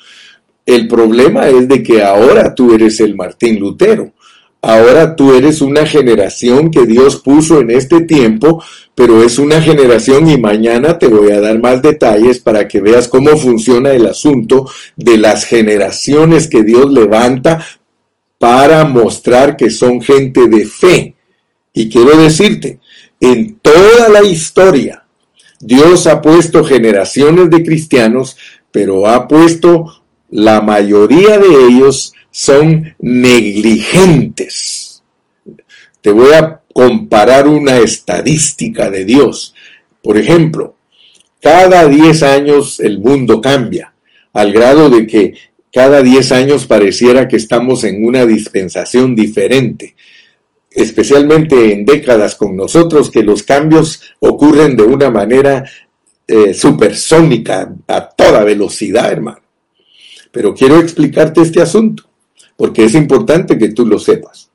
[0.65, 4.13] El problema es de que ahora tú eres el Martín Lutero.
[4.63, 8.63] Ahora tú eres una generación que Dios puso en este tiempo,
[8.93, 13.07] pero es una generación y mañana te voy a dar más detalles para que veas
[13.07, 17.65] cómo funciona el asunto de las generaciones que Dios levanta
[18.37, 21.15] para mostrar que son gente de fe.
[21.73, 22.79] Y quiero decirte,
[23.19, 25.00] en toda la historia,
[25.61, 28.37] Dios ha puesto generaciones de cristianos,
[28.71, 35.03] pero ha puesto la mayoría de ellos son negligentes.
[36.01, 39.53] Te voy a comparar una estadística de Dios.
[40.01, 40.75] Por ejemplo,
[41.41, 43.93] cada 10 años el mundo cambia,
[44.33, 45.33] al grado de que
[45.71, 49.95] cada 10 años pareciera que estamos en una dispensación diferente
[50.71, 55.63] especialmente en décadas con nosotros, que los cambios ocurren de una manera
[56.27, 59.41] eh, supersónica, a toda velocidad, hermano.
[60.31, 62.03] Pero quiero explicarte este asunto,
[62.55, 64.49] porque es importante que tú lo sepas.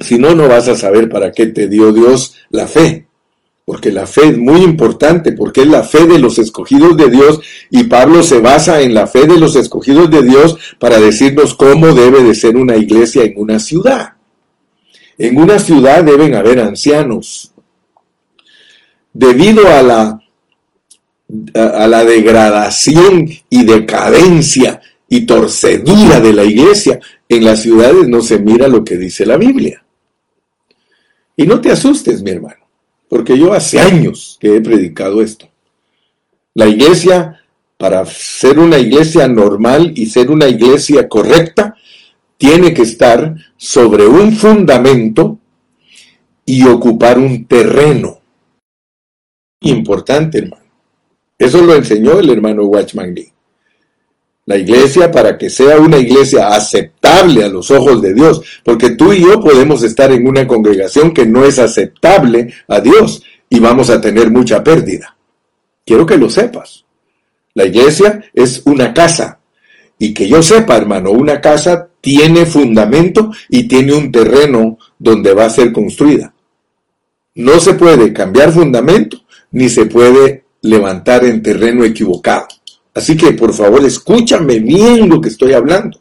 [0.00, 3.06] Si no, no vas a saber para qué te dio Dios la fe
[3.64, 7.40] porque la fe es muy importante, porque es la fe de los escogidos de Dios
[7.70, 11.94] y Pablo se basa en la fe de los escogidos de Dios para decirnos cómo
[11.94, 14.14] debe de ser una iglesia en una ciudad.
[15.16, 17.52] En una ciudad deben haber ancianos.
[19.12, 20.20] Debido a la,
[21.54, 28.38] a la degradación y decadencia y torcedura de la iglesia, en las ciudades no se
[28.40, 29.82] mira lo que dice la Biblia.
[31.36, 32.63] Y no te asustes, mi hermano
[33.08, 35.48] porque yo hace años que he predicado esto.
[36.54, 37.40] La iglesia,
[37.76, 41.76] para ser una iglesia normal y ser una iglesia correcta,
[42.36, 45.38] tiene que estar sobre un fundamento
[46.46, 48.20] y ocupar un terreno.
[49.60, 50.64] Importante, hermano.
[51.38, 53.33] Eso lo enseñó el hermano Watchman Lee.
[54.46, 59.12] La iglesia para que sea una iglesia aceptable a los ojos de Dios, porque tú
[59.12, 63.88] y yo podemos estar en una congregación que no es aceptable a Dios y vamos
[63.88, 65.16] a tener mucha pérdida.
[65.86, 66.84] Quiero que lo sepas.
[67.54, 69.40] La iglesia es una casa
[69.98, 75.46] y que yo sepa, hermano, una casa tiene fundamento y tiene un terreno donde va
[75.46, 76.34] a ser construida.
[77.36, 79.22] No se puede cambiar fundamento
[79.52, 82.48] ni se puede levantar en terreno equivocado.
[82.94, 85.98] Así que por favor escúchame bien lo que estoy hablando.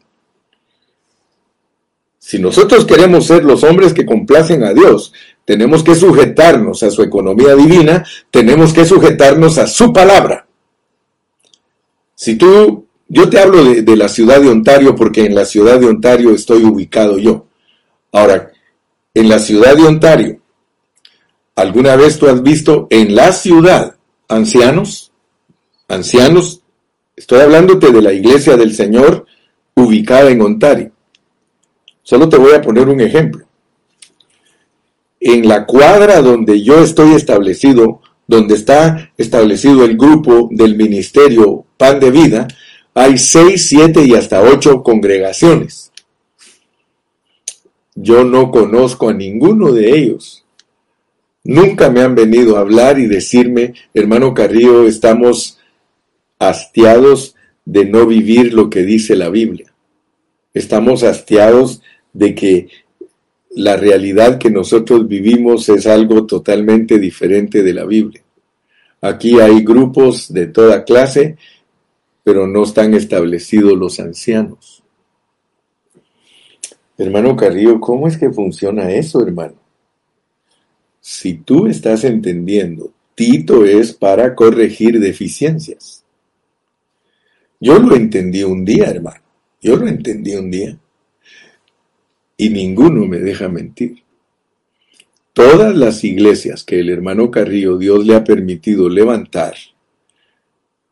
[2.20, 5.12] Si nosotros queremos ser los hombres que complacen a Dios,
[5.44, 10.48] tenemos que sujetarnos a su economía divina, tenemos que sujetarnos a su palabra.
[12.16, 15.80] Si tú, yo te hablo de, de la ciudad de Ontario porque en la ciudad
[15.80, 17.48] de Ontario estoy ubicado yo.
[18.14, 18.52] Ahora,
[19.14, 20.40] en la ciudad de Ontario,
[21.56, 23.96] ¿alguna vez tú has visto en la ciudad
[24.30, 25.12] ancianos?
[25.88, 26.63] Ancianos,
[27.16, 29.26] estoy hablándote de la iglesia del Señor
[29.76, 30.92] ubicada en Ontario.
[32.02, 33.46] Solo te voy a poner un ejemplo.
[35.20, 42.00] En la cuadra donde yo estoy establecido, donde está establecido el grupo del ministerio Pan
[42.00, 42.48] de Vida,
[42.94, 45.92] hay seis, siete y hasta ocho congregaciones.
[47.96, 50.44] Yo no conozco a ninguno de ellos.
[51.44, 55.60] Nunca me han venido a hablar y decirme, hermano Carrillo, estamos
[56.50, 57.36] hastiados
[57.66, 59.74] de no vivir lo que dice la Biblia.
[60.54, 61.82] Estamos hastiados
[62.14, 62.68] de que
[63.56, 68.22] la realidad que nosotros vivimos es algo totalmente diferente de la Biblia.
[69.02, 71.38] Aquí hay grupos de toda clase,
[72.24, 74.82] pero no están establecidos los ancianos.
[76.98, 79.56] Hermano Carrillo, ¿cómo es que funciona eso, hermano?
[81.02, 86.03] Si tú estás entendiendo, Tito es para corregir deficiencias.
[87.64, 89.22] Yo lo entendí un día, hermano.
[89.62, 90.78] Yo lo entendí un día.
[92.36, 94.04] Y ninguno me deja mentir.
[95.32, 99.56] Todas las iglesias que el hermano Carrillo Dios le ha permitido levantar,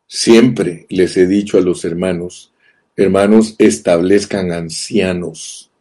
[0.06, 2.52] siempre les he dicho a los hermanos,
[2.96, 5.72] hermanos, establezcan ancianos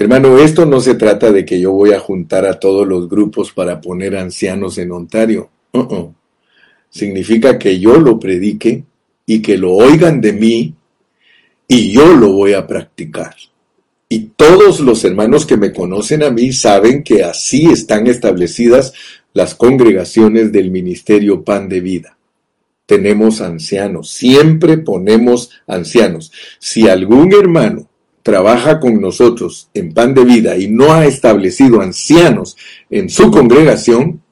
[0.00, 3.52] Hermano, esto no se trata de que yo voy a juntar a todos los grupos
[3.52, 5.50] para poner ancianos en Ontario.
[5.74, 6.14] Uh-uh.
[6.88, 8.84] Significa que yo lo predique
[9.30, 10.74] y que lo oigan de mí
[11.68, 13.36] y yo lo voy a practicar.
[14.08, 18.92] Y todos los hermanos que me conocen a mí saben que así están establecidas
[19.32, 22.18] las congregaciones del Ministerio Pan de Vida.
[22.86, 26.32] Tenemos ancianos, siempre ponemos ancianos.
[26.58, 27.88] Si algún hermano
[28.24, 32.56] trabaja con nosotros en pan de vida y no ha establecido ancianos
[32.90, 34.22] en su congregación,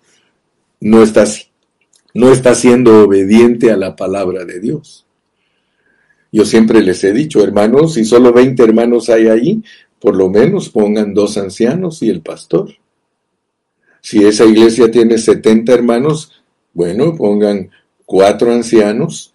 [0.81, 1.25] no está,
[2.15, 5.07] no está siendo obediente a la palabra de Dios.
[6.31, 9.63] Yo siempre les he dicho, hermanos, si solo 20 hermanos hay ahí,
[9.99, 12.71] por lo menos pongan dos ancianos y el pastor.
[14.01, 16.43] Si esa iglesia tiene 70 hermanos,
[16.73, 17.71] bueno, pongan
[18.05, 19.35] cuatro ancianos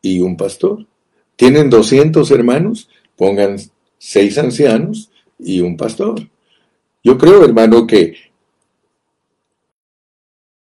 [0.00, 0.86] y un pastor.
[1.36, 2.88] ¿Tienen 200 hermanos?
[3.16, 3.56] Pongan
[3.98, 6.28] seis ancianos y un pastor.
[7.04, 8.14] Yo creo, hermano, que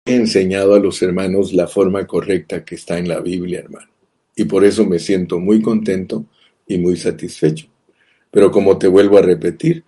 [0.08, 3.89] enseñado a los hermanos la forma correcta que está en la Biblia, hermano.
[4.36, 6.26] Y por eso me siento muy contento
[6.68, 7.68] y muy satisfecho.
[8.32, 9.84] Pero como te vuelvo a repetir,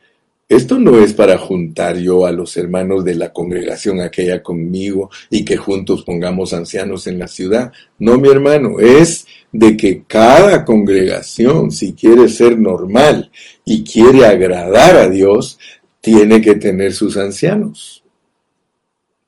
[0.49, 5.45] esto no es para juntar yo a los hermanos de la congregación aquella conmigo y
[5.45, 7.71] que juntos pongamos ancianos en la ciudad.
[7.99, 13.29] No, mi hermano, es de que cada congregación, si quiere ser normal
[13.63, 15.59] y quiere agradar a Dios,
[16.01, 17.98] tiene que tener sus ancianos.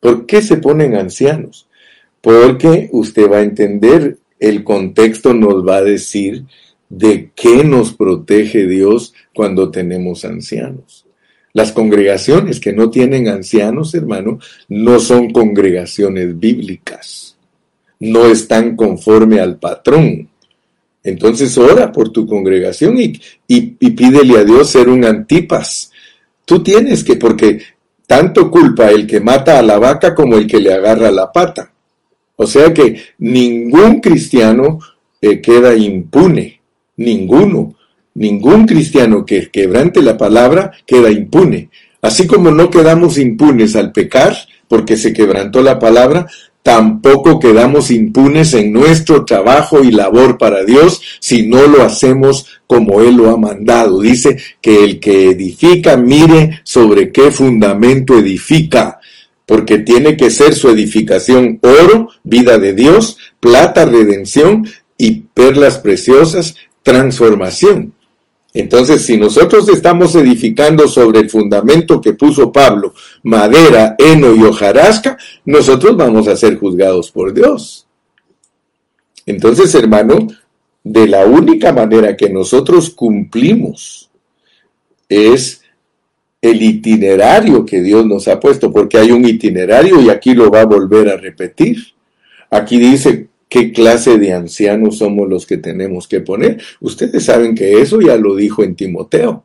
[0.02, 1.70] ¿Por qué se ponen ancianos?
[2.20, 6.44] Porque usted va a entender, el contexto nos va a decir
[6.90, 11.06] de qué nos protege Dios cuando tenemos ancianos.
[11.54, 14.40] Las congregaciones que no tienen ancianos, hermano,
[14.70, 17.38] no son congregaciones bíblicas.
[18.00, 20.30] No están conforme al patrón.
[21.04, 25.92] Entonces ora por tu congregación y, pídele a Dios ser un antipas.
[26.46, 27.62] Tú tienes que, porque
[28.12, 31.72] tanto culpa el que mata a la vaca como el que le agarra la pata.
[32.36, 34.80] O sea que ningún cristiano
[35.22, 36.60] eh, queda impune,
[36.98, 37.74] ninguno.
[38.16, 41.70] Ningún cristiano que quebrante la palabra queda impune.
[42.02, 44.36] Así como no quedamos impunes al pecar,
[44.68, 46.28] porque se quebrantó la palabra,
[46.64, 53.02] tampoco quedamos impunes en nuestro trabajo y labor para Dios si no lo hacemos como
[53.02, 54.00] Él lo ha mandado.
[54.00, 59.00] Dice que el que edifica mire sobre qué fundamento edifica,
[59.46, 66.56] porque tiene que ser su edificación oro, vida de Dios, plata, redención y perlas preciosas,
[66.84, 67.94] transformación.
[68.54, 72.94] Entonces, si nosotros estamos edificando sobre el fundamento que puso Pablo,
[73.24, 77.88] madera, heno y hojarasca, nosotros vamos a ser juzgados por Dios.
[79.26, 80.28] Entonces, hermano,
[80.84, 84.10] de la única manera que nosotros cumplimos
[85.08, 85.62] es
[86.42, 90.62] el itinerario que Dios nos ha puesto, porque hay un itinerario y aquí lo va
[90.62, 91.78] a volver a repetir.
[92.50, 96.64] Aquí dice, qué clase de ancianos somos los que tenemos que poner.
[96.80, 99.44] Ustedes saben que eso ya lo dijo en Timoteo.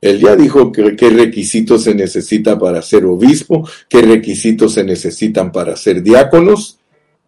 [0.00, 5.52] Él ya dijo que, qué requisitos se necesita para ser obispo, qué requisitos se necesitan
[5.52, 6.80] para ser diáconos.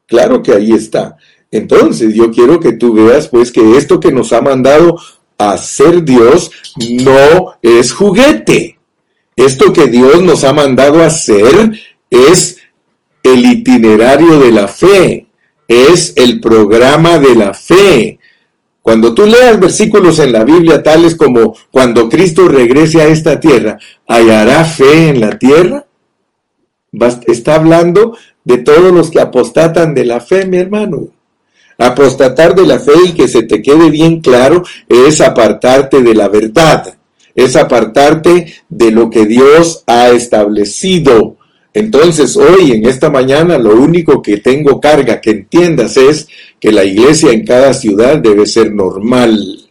[0.06, 1.16] Claro que ahí está.
[1.52, 4.98] Entonces yo quiero que tú veas pues que esto que nos ha mandado
[5.38, 6.50] a ser Dios
[7.04, 8.80] no es juguete.
[9.36, 11.70] Esto que Dios nos ha mandado a hacer
[12.10, 12.58] es
[13.22, 15.29] el itinerario de la fe,
[15.70, 18.18] es el programa de la fe.
[18.82, 23.78] Cuando tú leas versículos en la Biblia tales como cuando Cristo regrese a esta tierra,
[24.08, 25.86] ¿hallará fe en la tierra?
[27.28, 31.06] Está hablando de todos los que apostatan de la fe, mi hermano.
[31.78, 36.26] Apostatar de la fe y que se te quede bien claro es apartarte de la
[36.26, 36.98] verdad,
[37.32, 41.36] es apartarte de lo que Dios ha establecido.
[41.72, 46.84] Entonces hoy, en esta mañana, lo único que tengo carga que entiendas es que la
[46.84, 49.68] iglesia en cada ciudad debe ser normal.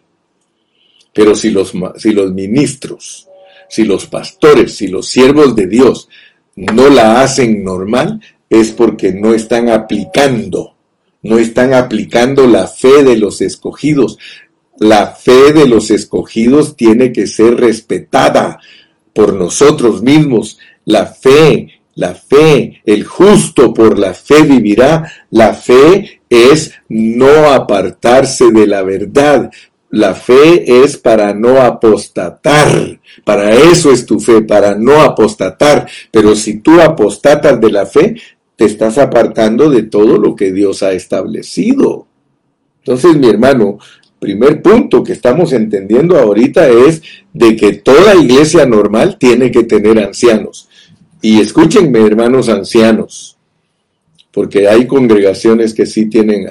[1.14, 3.28] Pero si los, si los ministros,
[3.68, 6.08] si los pastores, si los siervos de Dios
[6.56, 10.76] no la hacen normal, es porque no están aplicando
[11.22, 14.18] no están aplicando la fe de los escogidos.
[14.78, 18.60] La fe de los escogidos tiene que ser respetada
[19.14, 20.60] por nosotros mismos.
[20.86, 25.12] La fe, la fe, el justo por la fe vivirá.
[25.32, 29.52] La fe es no apartarse de la verdad.
[29.90, 33.02] La fe es para no apostatar.
[33.26, 35.90] Para eso es tu fe, para no apostatar.
[36.10, 38.16] Pero si tú apostatas de la fe,
[38.56, 42.08] te estás apartando de todo lo que Dios ha establecido.
[42.78, 43.78] Entonces, mi hermano,
[44.20, 47.02] primer punto que estamos entendiendo ahorita es
[47.34, 50.70] de que toda iglesia normal tiene que tener ancianos.
[51.22, 53.38] Y escúchenme, hermanos ancianos,
[54.32, 56.48] porque hay congregaciones que sí tienen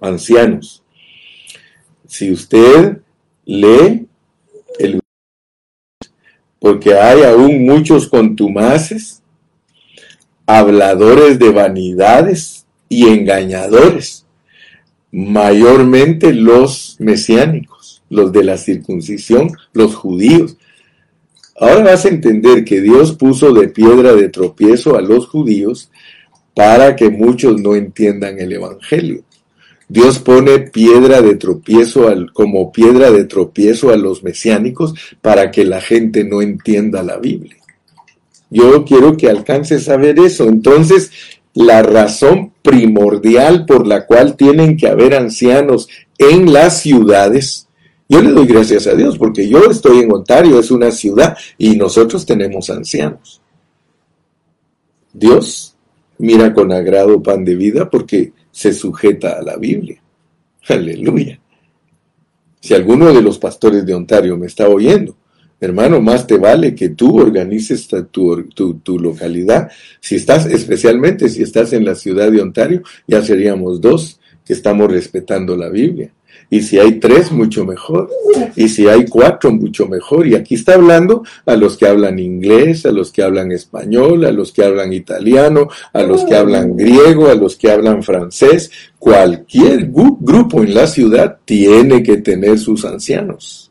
[0.00, 0.82] ancianos.
[2.06, 2.98] Si usted
[3.44, 4.06] lee
[4.78, 5.00] el
[6.58, 9.22] porque hay aún muchos contumaces
[10.46, 14.26] habladores de vanidades y engañadores,
[15.12, 20.56] mayormente los mesiánicos, los de la circuncisión, los judíos.
[21.60, 25.90] Ahora vas a entender que Dios puso de piedra de tropiezo a los judíos
[26.54, 29.22] para que muchos no entiendan el Evangelio.
[29.86, 35.66] Dios pone piedra de tropiezo al, como piedra de tropiezo a los mesiánicos para que
[35.66, 37.56] la gente no entienda la Biblia.
[38.48, 40.48] Yo quiero que alcances a ver eso.
[40.48, 41.10] Entonces,
[41.52, 47.68] la razón primordial por la cual tienen que haber ancianos en las ciudades,
[48.10, 51.76] yo le doy gracias a Dios porque yo estoy en Ontario, es una ciudad y
[51.76, 53.40] nosotros tenemos ancianos.
[55.12, 55.76] Dios
[56.18, 60.02] mira con agrado pan de vida porque se sujeta a la Biblia.
[60.68, 61.38] Aleluya.
[62.60, 65.16] Si alguno de los pastores de Ontario me está oyendo,
[65.62, 68.44] Hermano, más te vale que tú organices tu,
[68.82, 69.70] tu, localidad.
[70.00, 74.90] Si estás, especialmente si estás en la ciudad de Ontario, ya seríamos dos que estamos
[74.90, 76.14] respetando la Biblia.
[76.50, 78.10] Y si hay tres, mucho mejor.
[78.56, 80.26] Y si hay cuatro, mucho mejor.
[80.26, 84.32] Y aquí está hablando a los que hablan inglés, a los que hablan español, a
[84.32, 88.70] los que hablan italiano, a los que hablan griego, a los que hablan francés.
[88.98, 93.70] Cualquier grupo en la ciudad tiene que tener sus ancianos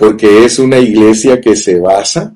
[0.00, 2.34] porque es una iglesia que se basa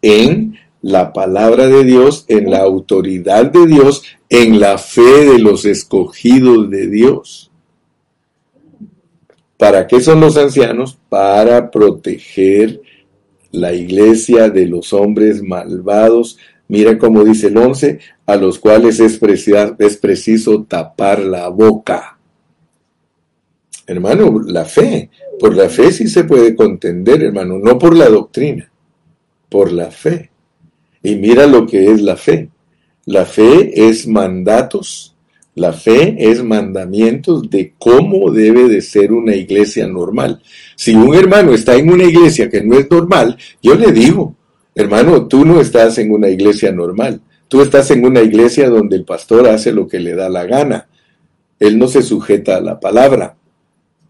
[0.00, 5.66] en la palabra de Dios, en la autoridad de Dios, en la fe de los
[5.66, 7.51] escogidos de Dios.
[9.62, 10.98] ¿Para qué son los ancianos?
[11.08, 12.82] Para proteger
[13.52, 16.36] la iglesia de los hombres malvados.
[16.66, 19.20] Mira cómo dice el 11, a los cuales es,
[19.78, 22.18] es preciso tapar la boca.
[23.86, 25.10] Hermano, la fe.
[25.38, 28.68] Por la fe sí se puede contender, hermano, no por la doctrina,
[29.48, 30.32] por la fe.
[31.04, 32.48] Y mira lo que es la fe.
[33.04, 35.11] La fe es mandatos,
[35.54, 40.40] la fe es mandamientos de cómo debe de ser una iglesia normal.
[40.76, 44.34] Si un hermano está en una iglesia que no es normal, yo le digo,
[44.74, 47.20] hermano, tú no estás en una iglesia normal.
[47.48, 50.88] Tú estás en una iglesia donde el pastor hace lo que le da la gana.
[51.60, 53.36] Él no se sujeta a la palabra.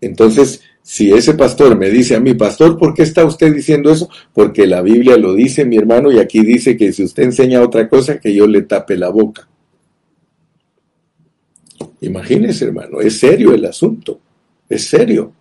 [0.01, 4.09] Entonces, si ese pastor me dice a mí, pastor, ¿por qué está usted diciendo eso?
[4.32, 7.88] Porque la Biblia lo dice, mi hermano, y aquí dice que si usted enseña otra
[7.88, 9.49] cosa, que yo le tape la boca.
[12.03, 14.20] Imagínese, hermano, es serio el asunto,
[14.68, 15.32] es serio.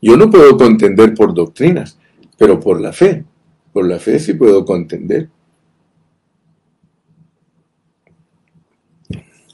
[0.00, 1.98] Yo no puedo contender por doctrinas,
[2.38, 3.24] pero por la fe,
[3.72, 5.28] por la fe sí puedo contender.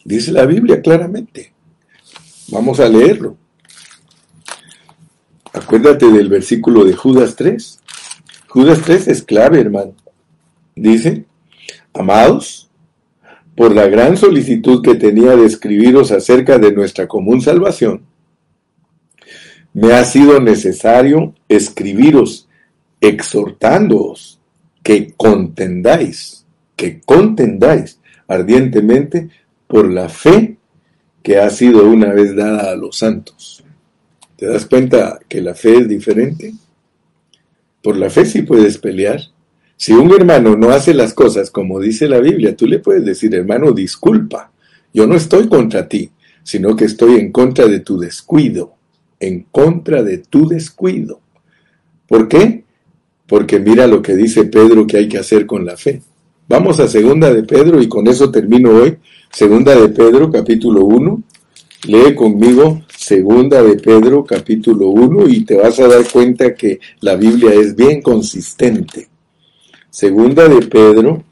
[0.04, 1.52] Dice la Biblia claramente.
[2.48, 3.36] Vamos a leerlo.
[5.52, 7.80] Acuérdate del versículo de Judas 3.
[8.46, 9.94] Judas 3 es clave, hermano.
[10.76, 11.24] Dice,
[11.92, 12.70] amados,
[13.57, 18.03] por la gran solicitud que tenía de escribiros acerca de nuestra común salvación,
[19.74, 22.48] me ha sido necesario escribiros
[23.00, 24.40] exhortándoos
[24.82, 26.44] que contendáis,
[26.76, 29.30] que contendáis ardientemente
[29.66, 30.57] por la fe
[31.22, 33.64] que ha sido una vez dada a los santos.
[34.36, 36.53] ¿Te das cuenta que la fe es diferente?
[37.82, 39.20] Por la fe sí puedes pelear.
[39.84, 43.34] Si un hermano no hace las cosas como dice la Biblia, tú le puedes decir,
[43.34, 44.52] hermano, disculpa,
[44.94, 46.08] yo no estoy contra ti,
[46.44, 48.74] sino que estoy en contra de tu descuido,
[49.18, 51.18] en contra de tu descuido.
[52.06, 52.62] ¿Por qué?
[53.26, 56.00] Porque mira lo que dice Pedro que hay que hacer con la fe.
[56.46, 58.98] Vamos a segunda de Pedro y con eso termino hoy.
[59.32, 61.22] Segunda de Pedro, capítulo 1.
[61.88, 67.16] Lee conmigo segunda de Pedro, capítulo 1 y te vas a dar cuenta que la
[67.16, 69.10] Biblia es bien consistente.
[69.93, 71.22] Segunda de Pedro,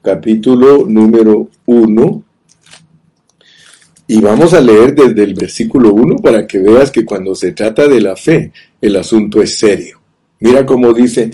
[0.00, 2.22] capítulo número 1.
[4.06, 7.88] Y vamos a leer desde el versículo 1 para que veas que cuando se trata
[7.88, 9.98] de la fe, el asunto es serio.
[10.38, 11.32] Mira cómo dice,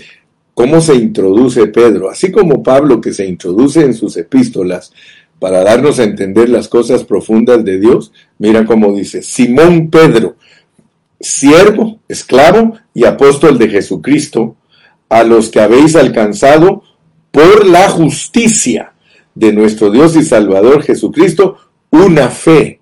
[0.55, 4.91] cómo se introduce Pedro, así como Pablo que se introduce en sus epístolas
[5.37, 8.11] para darnos a entender las cosas profundas de Dios.
[8.39, 10.37] Mira cómo dice, Simón Pedro,
[11.19, 14.55] siervo, esclavo y apóstol de Jesucristo,
[15.13, 16.81] a los que habéis alcanzado
[17.29, 18.93] por la justicia
[19.35, 21.57] de nuestro Dios y Salvador Jesucristo,
[21.91, 22.79] una fe,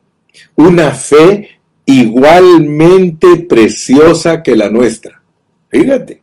[0.55, 5.21] una fe igualmente preciosa que la nuestra.
[5.67, 6.21] Fíjate,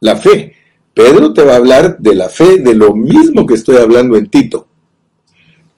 [0.00, 0.52] la fe.
[0.92, 4.28] Pedro te va a hablar de la fe, de lo mismo que estoy hablando en
[4.28, 4.66] Tito.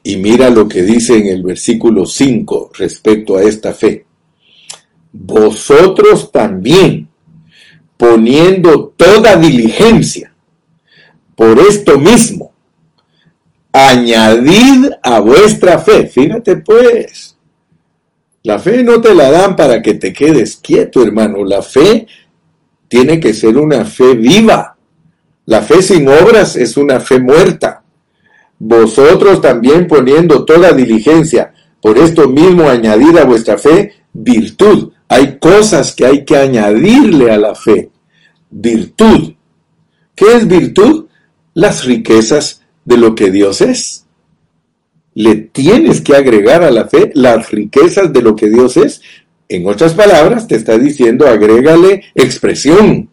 [0.03, 4.07] Y mira lo que dice en el versículo 5 respecto a esta fe.
[5.13, 7.08] Vosotros también,
[7.99, 10.33] poniendo toda diligencia
[11.37, 12.53] por esto mismo,
[13.71, 16.07] añadid a vuestra fe.
[16.07, 17.37] Fíjate pues,
[18.43, 21.45] la fe no te la dan para que te quedes quieto, hermano.
[21.45, 22.07] La fe
[22.89, 24.77] tiene que ser una fe viva.
[25.45, 27.83] La fe sin obras es una fe muerta.
[28.59, 34.93] Vosotros también poniendo toda diligencia, por esto mismo añadid a vuestra fe virtud.
[35.09, 37.91] Hay cosas que hay que añadirle a la fe.
[38.51, 39.33] Virtud.
[40.15, 41.07] ¿Qué es virtud?
[41.55, 44.05] Las riquezas de lo que Dios es.
[45.15, 49.01] Le tienes que agregar a la fe las riquezas de lo que Dios es.
[49.49, 53.09] En otras palabras, te está diciendo, agrégale expresión.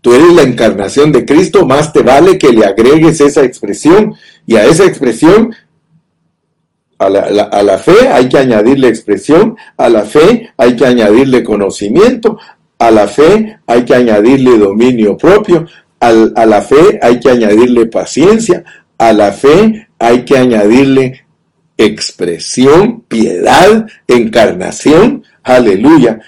[0.00, 4.14] Tú eres la encarnación de Cristo, más te vale que le agregues esa expresión.
[4.46, 5.54] Y a esa expresión,
[7.00, 11.42] a la, a la, fe hay que añadirle expresión, a la fe hay que añadirle
[11.42, 12.38] conocimiento,
[12.78, 15.66] a la fe hay que añadirle dominio propio,
[15.98, 18.64] a la fe hay que añadirle paciencia,
[18.98, 21.24] a la fe hay que añadirle
[21.78, 26.20] expresión, piedad, encarnación, aleluya.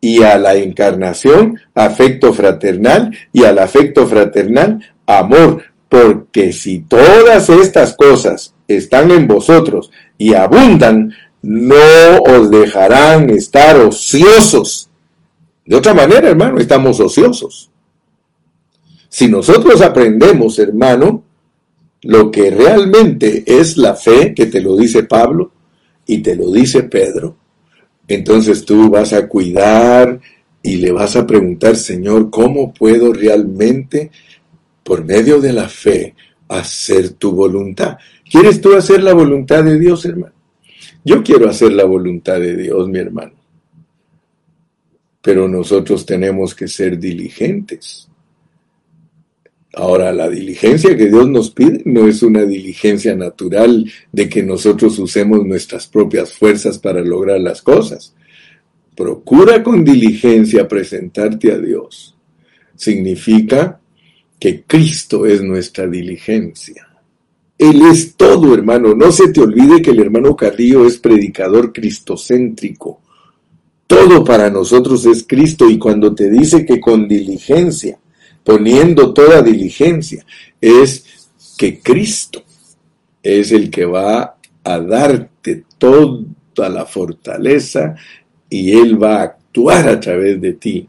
[0.00, 5.64] Y a la encarnación, afecto fraternal, y al afecto fraternal, amor.
[5.88, 11.12] Porque si todas estas cosas están en vosotros y abundan,
[11.42, 14.88] no os dejarán estar ociosos.
[15.64, 17.70] De otra manera, hermano, estamos ociosos.
[19.08, 21.24] Si nosotros aprendemos, hermano,
[22.02, 25.52] lo que realmente es la fe, que te lo dice Pablo
[26.06, 27.36] y te lo dice Pedro,
[28.08, 30.20] entonces tú vas a cuidar
[30.62, 34.10] y le vas a preguntar, Señor, ¿cómo puedo realmente,
[34.82, 36.14] por medio de la fe,
[36.48, 37.98] hacer tu voluntad?
[38.30, 40.34] ¿Quieres tú hacer la voluntad de Dios, hermano?
[41.04, 43.32] Yo quiero hacer la voluntad de Dios, mi hermano.
[45.20, 48.08] Pero nosotros tenemos que ser diligentes.
[49.74, 54.96] Ahora, la diligencia que Dios nos pide no es una diligencia natural de que nosotros
[55.00, 58.14] usemos nuestras propias fuerzas para lograr las cosas.
[58.94, 62.16] Procura con diligencia presentarte a Dios.
[62.76, 63.80] Significa
[64.38, 66.89] que Cristo es nuestra diligencia.
[67.60, 68.94] Él es todo, hermano.
[68.94, 73.00] No se te olvide que el hermano Carrillo es predicador cristocéntrico.
[73.86, 77.98] Todo para nosotros es Cristo y cuando te dice que con diligencia
[78.44, 80.24] poniendo toda diligencia,
[80.60, 81.04] es
[81.56, 82.42] que Cristo
[83.22, 87.94] es el que va a darte toda la fortaleza
[88.48, 90.88] y Él va a actuar a través de ti.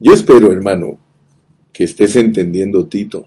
[0.00, 0.98] Yo espero, hermano,
[1.72, 3.26] que estés entendiendo Tito.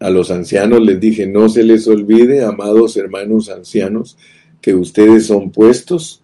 [0.00, 4.16] A los ancianos les dije, no se les olvide, amados hermanos ancianos,
[4.60, 6.22] que ustedes son puestos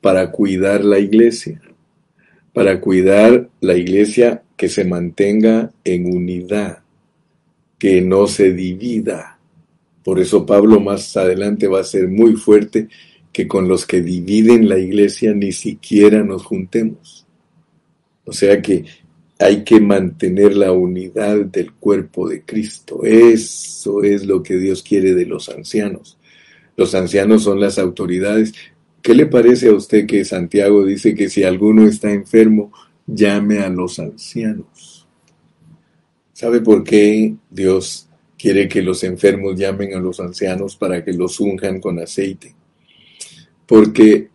[0.00, 1.60] para cuidar la iglesia
[2.52, 6.82] para cuidar la iglesia que se mantenga en unidad,
[7.78, 9.38] que no se divida.
[10.02, 12.88] Por eso Pablo más adelante va a ser muy fuerte
[13.32, 17.26] que con los que dividen la iglesia ni siquiera nos juntemos.
[18.24, 18.84] O sea que
[19.40, 23.04] hay que mantener la unidad del cuerpo de Cristo.
[23.04, 26.18] Eso es lo que Dios quiere de los ancianos.
[26.76, 28.52] Los ancianos son las autoridades.
[29.00, 32.70] ¿Qué le parece a usted que Santiago dice que si alguno está enfermo,
[33.06, 35.08] llame a los ancianos?
[36.34, 41.40] ¿Sabe por qué Dios quiere que los enfermos llamen a los ancianos para que los
[41.40, 42.54] unjan con aceite?
[43.66, 44.28] Porque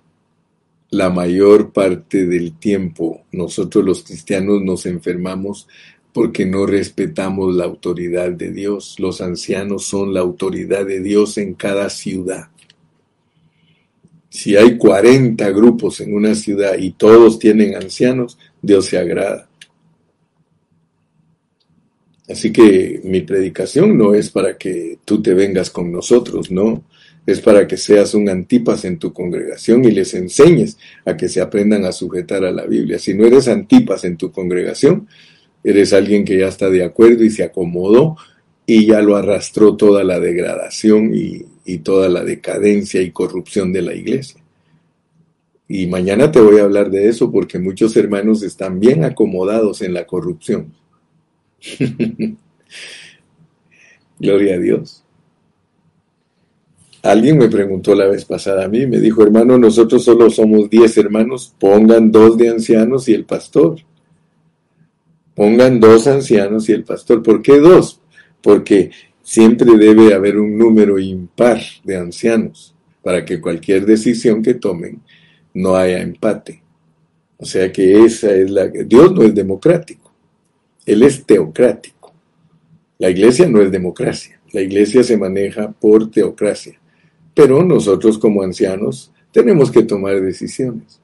[0.95, 5.67] la mayor parte del tiempo nosotros los cristianos nos enfermamos
[6.13, 8.95] porque no respetamos la autoridad de Dios.
[8.99, 12.47] Los ancianos son la autoridad de Dios en cada ciudad.
[14.29, 19.49] Si hay 40 grupos en una ciudad y todos tienen ancianos, Dios se agrada.
[22.29, 26.85] Así que mi predicación no es para que tú te vengas con nosotros, no
[27.25, 31.41] es para que seas un antipas en tu congregación y les enseñes a que se
[31.41, 32.99] aprendan a sujetar a la Biblia.
[32.99, 35.07] Si no eres antipas en tu congregación,
[35.63, 38.15] eres alguien que ya está de acuerdo y se acomodó
[38.67, 41.45] y ya lo arrastró toda la degradación y,
[41.79, 44.39] toda la decadencia y corrupción de la iglesia.
[45.67, 49.95] Y mañana te voy a hablar de eso porque muchos hermanos están bien acomodados en
[49.95, 50.73] la corrupción.
[54.19, 55.04] Gloria a Dios.
[57.05, 60.97] Alguien me preguntó la vez pasada a mí, me dijo, hermano, nosotros solo somos diez
[60.97, 63.75] hermanos, pongan dos de ancianos y el pastor.
[65.35, 67.21] Pongan dos ancianos y el pastor.
[67.21, 68.01] ¿Por qué dos?
[68.41, 68.89] Porque
[69.21, 74.99] siempre debe haber un número impar de ancianos para que cualquier decisión que tomen
[75.53, 76.63] no haya empate.
[77.37, 78.65] O sea que esa es la...
[78.65, 80.11] Dios no es democrático,
[80.87, 82.15] Él es teocrático.
[82.97, 86.79] La iglesia no es democracia, la iglesia se maneja por teocracia.
[87.35, 90.99] Pero nosotros como ancianos tenemos que tomar decisiones.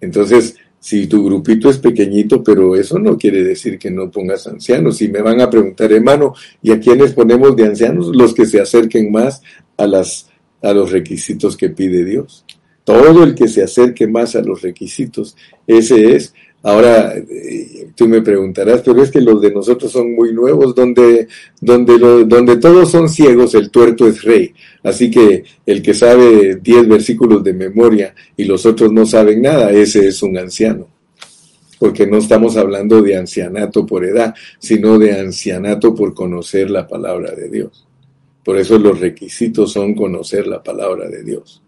[0.00, 4.98] Entonces, si tu grupito es pequeñito, pero eso no quiere decir que no pongas ancianos.
[4.98, 8.14] Si me van a preguntar, hermano, ¿y a quiénes ponemos de ancianos?
[8.14, 9.42] Los que se acerquen más
[9.76, 10.30] a, las,
[10.62, 12.44] a los requisitos que pide Dios.
[12.84, 16.34] Todo el que se acerque más a los requisitos, ese es
[16.66, 21.28] Ahora, eh, tú me preguntarás, pero es que los de nosotros son muy nuevos, donde,
[21.60, 21.96] donde,
[22.26, 24.52] donde todos son ciegos, el tuerto es rey.
[24.82, 29.70] Así que el que sabe diez versículos de memoria y los otros no saben nada,
[29.70, 30.88] ese es un anciano.
[31.78, 37.30] Porque no estamos hablando de ancianato por edad, sino de ancianato por conocer la palabra
[37.30, 37.86] de Dios.
[38.44, 41.62] Por eso los requisitos son conocer la palabra de Dios.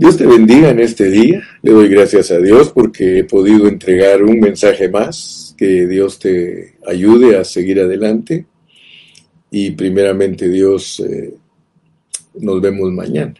[0.00, 1.42] Dios te bendiga en este día.
[1.60, 5.54] Le doy gracias a Dios porque he podido entregar un mensaje más.
[5.58, 8.46] Que Dios te ayude a seguir adelante.
[9.50, 11.34] Y primeramente Dios, eh,
[12.32, 13.34] nos vemos mañana.